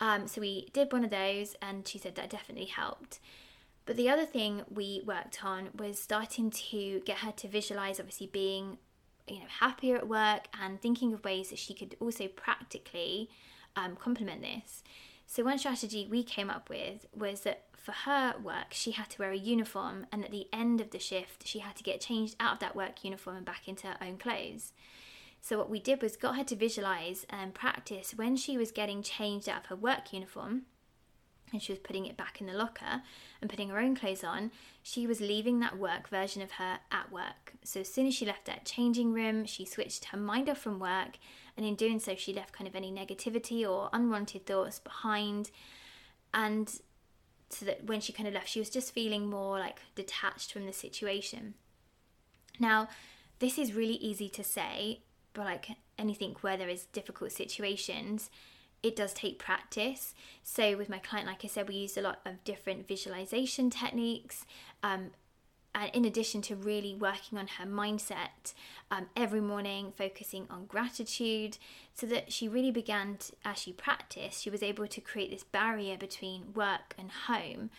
Um, 0.00 0.26
so 0.26 0.40
we 0.40 0.70
did 0.72 0.92
one 0.92 1.04
of 1.04 1.10
those, 1.10 1.54
and 1.62 1.86
she 1.86 1.98
said 1.98 2.16
that 2.16 2.30
definitely 2.30 2.66
helped. 2.66 3.20
But 3.86 3.96
the 3.96 4.08
other 4.08 4.24
thing 4.24 4.62
we 4.70 5.02
worked 5.04 5.44
on 5.44 5.68
was 5.76 6.00
starting 6.00 6.50
to 6.50 7.00
get 7.04 7.18
her 7.18 7.32
to 7.32 7.48
visualize, 7.48 8.00
obviously, 8.00 8.26
being 8.26 8.78
you 9.28 9.40
know 9.40 9.46
happier 9.60 9.96
at 9.96 10.08
work 10.08 10.48
and 10.60 10.80
thinking 10.80 11.12
of 11.14 11.24
ways 11.24 11.50
that 11.50 11.58
she 11.58 11.74
could 11.74 11.96
also 12.00 12.28
practically 12.28 13.30
um, 13.76 13.96
complement 13.96 14.42
this. 14.42 14.82
So 15.26 15.44
one 15.44 15.58
strategy 15.58 16.06
we 16.10 16.22
came 16.22 16.50
up 16.50 16.68
with 16.68 17.06
was 17.14 17.40
that 17.40 17.64
for 17.76 17.92
her 17.92 18.34
work, 18.42 18.68
she 18.70 18.92
had 18.92 19.10
to 19.10 19.18
wear 19.18 19.32
a 19.32 19.36
uniform, 19.36 20.06
and 20.10 20.24
at 20.24 20.30
the 20.30 20.48
end 20.52 20.80
of 20.80 20.90
the 20.90 20.98
shift, 20.98 21.46
she 21.46 21.58
had 21.58 21.76
to 21.76 21.82
get 21.82 22.00
changed 22.00 22.36
out 22.40 22.54
of 22.54 22.58
that 22.60 22.76
work 22.76 23.04
uniform 23.04 23.36
and 23.36 23.46
back 23.46 23.68
into 23.68 23.86
her 23.86 23.96
own 24.00 24.16
clothes. 24.16 24.72
So 25.42 25.58
what 25.58 25.68
we 25.68 25.80
did 25.80 26.00
was 26.00 26.16
got 26.16 26.36
her 26.36 26.44
to 26.44 26.56
visualize 26.56 27.26
and 27.28 27.52
practice 27.52 28.14
when 28.16 28.36
she 28.36 28.56
was 28.56 28.72
getting 28.72 29.02
changed 29.02 29.46
out 29.46 29.64
of 29.64 29.66
her 29.66 29.76
work 29.76 30.12
uniform 30.14 30.62
and 31.54 31.62
she 31.62 31.72
was 31.72 31.78
putting 31.78 32.04
it 32.04 32.16
back 32.16 32.40
in 32.40 32.46
the 32.46 32.52
locker 32.52 33.02
and 33.40 33.48
putting 33.48 33.70
her 33.70 33.78
own 33.78 33.96
clothes 33.96 34.22
on, 34.22 34.50
she 34.82 35.06
was 35.06 35.20
leaving 35.20 35.60
that 35.60 35.78
work 35.78 36.08
version 36.08 36.42
of 36.42 36.52
her 36.52 36.80
at 36.92 37.10
work. 37.10 37.54
So 37.64 37.80
as 37.80 37.90
soon 37.90 38.06
as 38.06 38.14
she 38.14 38.26
left 38.26 38.44
that 38.44 38.66
changing 38.66 39.14
room, 39.14 39.46
she 39.46 39.64
switched 39.64 40.06
her 40.06 40.18
mind 40.18 40.50
off 40.50 40.58
from 40.58 40.78
work, 40.78 41.16
and 41.56 41.64
in 41.64 41.76
doing 41.76 42.00
so, 42.00 42.14
she 42.16 42.34
left 42.34 42.52
kind 42.52 42.68
of 42.68 42.74
any 42.74 42.92
negativity 42.92 43.66
or 43.66 43.88
unwanted 43.92 44.44
thoughts 44.44 44.80
behind. 44.80 45.50
And 46.34 46.68
so 47.48 47.64
that 47.64 47.86
when 47.86 48.00
she 48.00 48.12
kind 48.12 48.26
of 48.26 48.34
left, 48.34 48.48
she 48.48 48.58
was 48.58 48.68
just 48.68 48.92
feeling 48.92 49.30
more 49.30 49.58
like 49.60 49.78
detached 49.94 50.52
from 50.52 50.66
the 50.66 50.72
situation. 50.72 51.54
Now, 52.58 52.88
this 53.38 53.58
is 53.58 53.74
really 53.74 53.94
easy 53.94 54.28
to 54.30 54.42
say, 54.42 55.00
but 55.32 55.44
like 55.44 55.68
anything 55.98 56.34
where 56.40 56.56
there 56.56 56.68
is 56.68 56.86
difficult 56.86 57.30
situations, 57.30 58.30
it 58.84 58.94
does 58.94 59.14
take 59.14 59.38
practice. 59.38 60.14
So, 60.42 60.76
with 60.76 60.90
my 60.90 60.98
client, 60.98 61.26
like 61.26 61.44
I 61.44 61.48
said, 61.48 61.68
we 61.68 61.74
used 61.74 61.96
a 61.96 62.02
lot 62.02 62.20
of 62.26 62.44
different 62.44 62.86
visualization 62.86 63.70
techniques. 63.70 64.44
Um, 64.82 65.10
and 65.74 65.90
in 65.92 66.04
addition 66.04 66.40
to 66.42 66.54
really 66.54 66.94
working 66.94 67.36
on 67.36 67.48
her 67.58 67.64
mindset 67.64 68.52
um, 68.92 69.06
every 69.16 69.40
morning, 69.40 69.92
focusing 69.96 70.46
on 70.48 70.66
gratitude, 70.66 71.58
so 71.94 72.06
that 72.06 72.32
she 72.32 72.46
really 72.46 72.70
began, 72.70 73.16
to, 73.16 73.32
as 73.44 73.58
she 73.58 73.72
practiced, 73.72 74.42
she 74.42 74.50
was 74.50 74.62
able 74.62 74.86
to 74.86 75.00
create 75.00 75.30
this 75.30 75.42
barrier 75.42 75.96
between 75.96 76.52
work 76.54 76.94
and 76.96 77.10
home. 77.10 77.70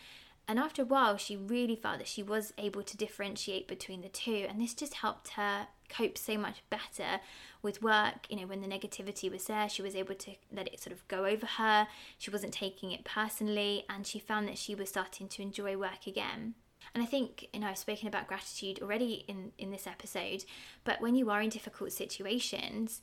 And 0.47 0.59
after 0.59 0.81
a 0.81 0.85
while, 0.85 1.17
she 1.17 1.37
really 1.37 1.75
felt 1.75 1.99
that 1.99 2.07
she 2.07 2.21
was 2.21 2.51
able 2.57 2.83
to 2.83 2.97
differentiate 2.97 3.67
between 3.67 4.01
the 4.01 4.09
two, 4.09 4.45
and 4.49 4.59
this 4.59 4.73
just 4.73 4.95
helped 4.95 5.29
her 5.29 5.67
cope 5.89 6.17
so 6.17 6.37
much 6.37 6.63
better 6.69 7.21
with 7.61 7.81
work. 7.81 8.27
You 8.29 8.37
know, 8.37 8.47
when 8.47 8.61
the 8.61 8.67
negativity 8.67 9.31
was 9.31 9.45
there, 9.45 9.69
she 9.69 9.81
was 9.81 9.95
able 9.95 10.15
to 10.15 10.31
let 10.51 10.67
it 10.67 10.79
sort 10.79 10.93
of 10.93 11.07
go 11.07 11.25
over 11.25 11.45
her. 11.45 11.87
She 12.17 12.31
wasn't 12.31 12.53
taking 12.53 12.91
it 12.91 13.03
personally, 13.03 13.85
and 13.89 14.05
she 14.05 14.19
found 14.19 14.47
that 14.47 14.57
she 14.57 14.75
was 14.75 14.89
starting 14.89 15.27
to 15.29 15.41
enjoy 15.41 15.77
work 15.77 16.07
again. 16.07 16.55
And 16.93 17.03
I 17.03 17.07
think, 17.07 17.47
you 17.53 17.59
know, 17.59 17.67
I've 17.67 17.77
spoken 17.77 18.07
about 18.07 18.27
gratitude 18.27 18.79
already 18.81 19.25
in, 19.27 19.51
in 19.57 19.71
this 19.71 19.87
episode, 19.87 20.45
but 20.83 21.01
when 21.01 21.15
you 21.15 21.29
are 21.29 21.41
in 21.41 21.49
difficult 21.49 21.91
situations, 21.91 23.01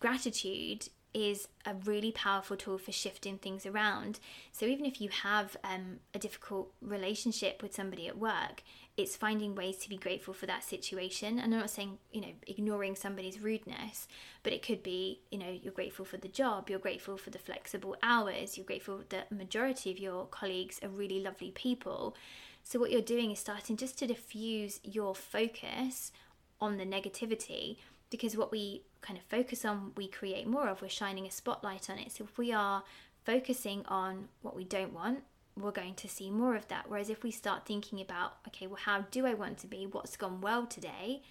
gratitude 0.00 0.88
is 1.12 1.48
a 1.66 1.74
really 1.74 2.12
powerful 2.12 2.56
tool 2.56 2.78
for 2.78 2.92
shifting 2.92 3.38
things 3.38 3.66
around. 3.66 4.20
So 4.52 4.66
even 4.66 4.86
if 4.86 5.00
you 5.00 5.08
have 5.08 5.56
um, 5.64 5.98
a 6.14 6.18
difficult 6.18 6.72
relationship 6.80 7.62
with 7.62 7.74
somebody 7.74 8.06
at 8.06 8.18
work, 8.18 8.62
it's 8.96 9.16
finding 9.16 9.54
ways 9.54 9.78
to 9.78 9.88
be 9.88 9.96
grateful 9.96 10.34
for 10.34 10.46
that 10.46 10.62
situation. 10.62 11.38
And 11.38 11.54
I'm 11.54 11.60
not 11.60 11.70
saying, 11.70 11.98
you 12.12 12.20
know, 12.20 12.32
ignoring 12.46 12.94
somebody's 12.94 13.40
rudeness, 13.40 14.06
but 14.42 14.52
it 14.52 14.62
could 14.62 14.82
be, 14.82 15.20
you 15.30 15.38
know, 15.38 15.50
you're 15.50 15.72
grateful 15.72 16.04
for 16.04 16.16
the 16.16 16.28
job, 16.28 16.68
you're 16.68 16.78
grateful 16.78 17.16
for 17.16 17.30
the 17.30 17.38
flexible 17.38 17.96
hours, 18.02 18.56
you're 18.56 18.66
grateful 18.66 19.02
that 19.08 19.32
majority 19.32 19.90
of 19.90 19.98
your 19.98 20.26
colleagues 20.26 20.80
are 20.82 20.88
really 20.88 21.20
lovely 21.20 21.50
people. 21.50 22.14
So 22.62 22.78
what 22.78 22.90
you're 22.90 23.00
doing 23.00 23.30
is 23.30 23.38
starting 23.38 23.76
just 23.76 23.98
to 23.98 24.06
diffuse 24.06 24.80
your 24.84 25.14
focus 25.14 26.12
on 26.60 26.76
the 26.76 26.84
negativity 26.84 27.78
because 28.10 28.36
what 28.36 28.52
we 28.52 28.82
kind 29.00 29.18
of 29.18 29.24
focus 29.24 29.64
on, 29.64 29.92
we 29.96 30.08
create 30.08 30.46
more 30.46 30.68
of. 30.68 30.82
We're 30.82 30.88
shining 30.88 31.26
a 31.26 31.30
spotlight 31.30 31.88
on 31.88 31.98
it. 31.98 32.12
So 32.12 32.24
if 32.24 32.36
we 32.36 32.52
are 32.52 32.82
focusing 33.24 33.84
on 33.86 34.28
what 34.42 34.56
we 34.56 34.64
don't 34.64 34.92
want, 34.92 35.22
we're 35.56 35.70
going 35.70 35.94
to 35.94 36.08
see 36.08 36.30
more 36.30 36.56
of 36.56 36.68
that. 36.68 36.86
Whereas 36.88 37.10
if 37.10 37.22
we 37.22 37.30
start 37.30 37.66
thinking 37.66 38.00
about, 38.00 38.34
okay, 38.48 38.66
well, 38.66 38.80
how 38.84 39.02
do 39.10 39.26
I 39.26 39.34
want 39.34 39.58
to 39.58 39.66
be? 39.66 39.86
What's 39.86 40.16
gone 40.16 40.40
well 40.40 40.66
today? 40.66 41.22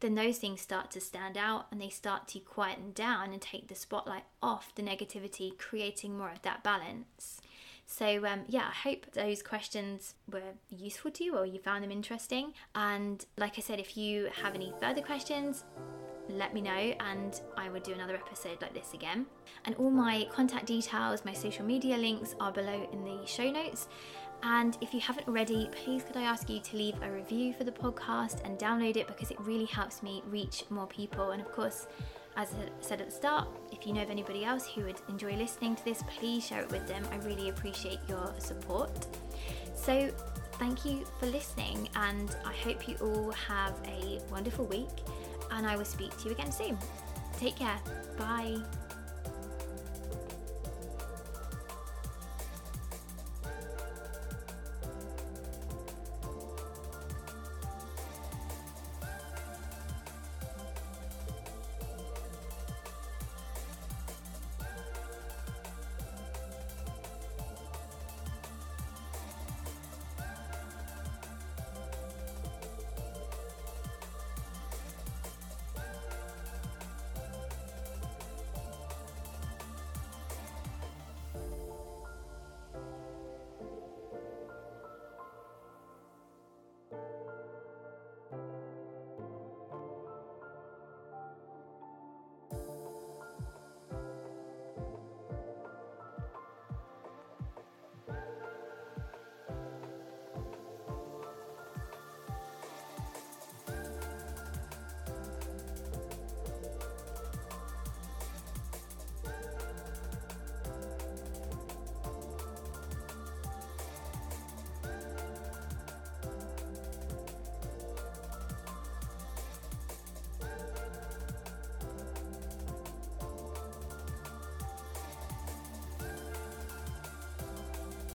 Then 0.00 0.14
those 0.14 0.38
things 0.38 0.60
start 0.60 0.90
to 0.92 1.00
stand 1.00 1.36
out 1.36 1.66
and 1.72 1.80
they 1.80 1.88
start 1.88 2.28
to 2.28 2.38
quieten 2.38 2.92
down 2.92 3.32
and 3.32 3.42
take 3.42 3.68
the 3.68 3.74
spotlight 3.74 4.24
off 4.42 4.74
the 4.74 4.82
negativity, 4.82 5.58
creating 5.58 6.16
more 6.16 6.30
of 6.30 6.42
that 6.42 6.62
balance. 6.62 7.40
So, 7.86 8.24
um, 8.26 8.42
yeah, 8.46 8.68
I 8.68 8.88
hope 8.88 9.12
those 9.12 9.42
questions 9.42 10.14
were 10.30 10.54
useful 10.68 11.10
to 11.12 11.24
you 11.24 11.36
or 11.36 11.46
you 11.46 11.58
found 11.58 11.82
them 11.82 11.90
interesting. 11.90 12.52
And 12.74 13.24
like 13.38 13.54
I 13.56 13.62
said, 13.62 13.80
if 13.80 13.96
you 13.96 14.28
have 14.42 14.54
any 14.54 14.72
further 14.78 15.00
questions, 15.00 15.64
let 16.28 16.54
me 16.54 16.60
know 16.60 16.70
and 16.70 17.40
I 17.56 17.68
would 17.70 17.82
do 17.82 17.92
another 17.92 18.14
episode 18.14 18.60
like 18.60 18.74
this 18.74 18.94
again. 18.94 19.26
And 19.64 19.74
all 19.76 19.90
my 19.90 20.26
contact 20.32 20.66
details, 20.66 21.24
my 21.24 21.32
social 21.32 21.64
media 21.64 21.96
links 21.96 22.34
are 22.40 22.52
below 22.52 22.88
in 22.92 23.04
the 23.04 23.26
show 23.26 23.50
notes. 23.50 23.88
And 24.42 24.78
if 24.80 24.94
you 24.94 25.00
haven't 25.00 25.26
already, 25.26 25.68
please 25.72 26.02
could 26.04 26.16
I 26.16 26.22
ask 26.22 26.48
you 26.48 26.60
to 26.60 26.76
leave 26.76 26.94
a 27.02 27.10
review 27.10 27.52
for 27.52 27.64
the 27.64 27.72
podcast 27.72 28.44
and 28.44 28.58
download 28.58 28.96
it 28.96 29.08
because 29.08 29.30
it 29.30 29.40
really 29.40 29.64
helps 29.64 30.02
me 30.02 30.22
reach 30.30 30.64
more 30.70 30.86
people. 30.86 31.32
And 31.32 31.42
of 31.42 31.50
course, 31.50 31.88
as 32.36 32.54
I 32.54 32.70
said 32.80 33.00
at 33.00 33.08
the 33.08 33.14
start, 33.14 33.48
if 33.72 33.84
you 33.84 33.92
know 33.92 34.02
of 34.02 34.10
anybody 34.10 34.44
else 34.44 34.68
who 34.68 34.84
would 34.84 35.00
enjoy 35.08 35.34
listening 35.34 35.74
to 35.74 35.84
this, 35.84 36.04
please 36.18 36.46
share 36.46 36.60
it 36.62 36.70
with 36.70 36.86
them. 36.86 37.02
I 37.10 37.16
really 37.26 37.48
appreciate 37.48 37.98
your 38.08 38.32
support. 38.38 39.06
So, 39.74 40.10
thank 40.52 40.84
you 40.84 41.04
for 41.18 41.26
listening, 41.26 41.88
and 41.96 42.36
I 42.44 42.52
hope 42.52 42.86
you 42.86 42.96
all 43.00 43.32
have 43.32 43.74
a 43.86 44.20
wonderful 44.30 44.66
week 44.66 44.88
and 45.52 45.66
I 45.66 45.76
will 45.76 45.84
speak 45.84 46.16
to 46.18 46.26
you 46.26 46.32
again 46.32 46.52
soon. 46.52 46.78
Take 47.38 47.56
care. 47.56 47.78
Bye. 48.16 48.58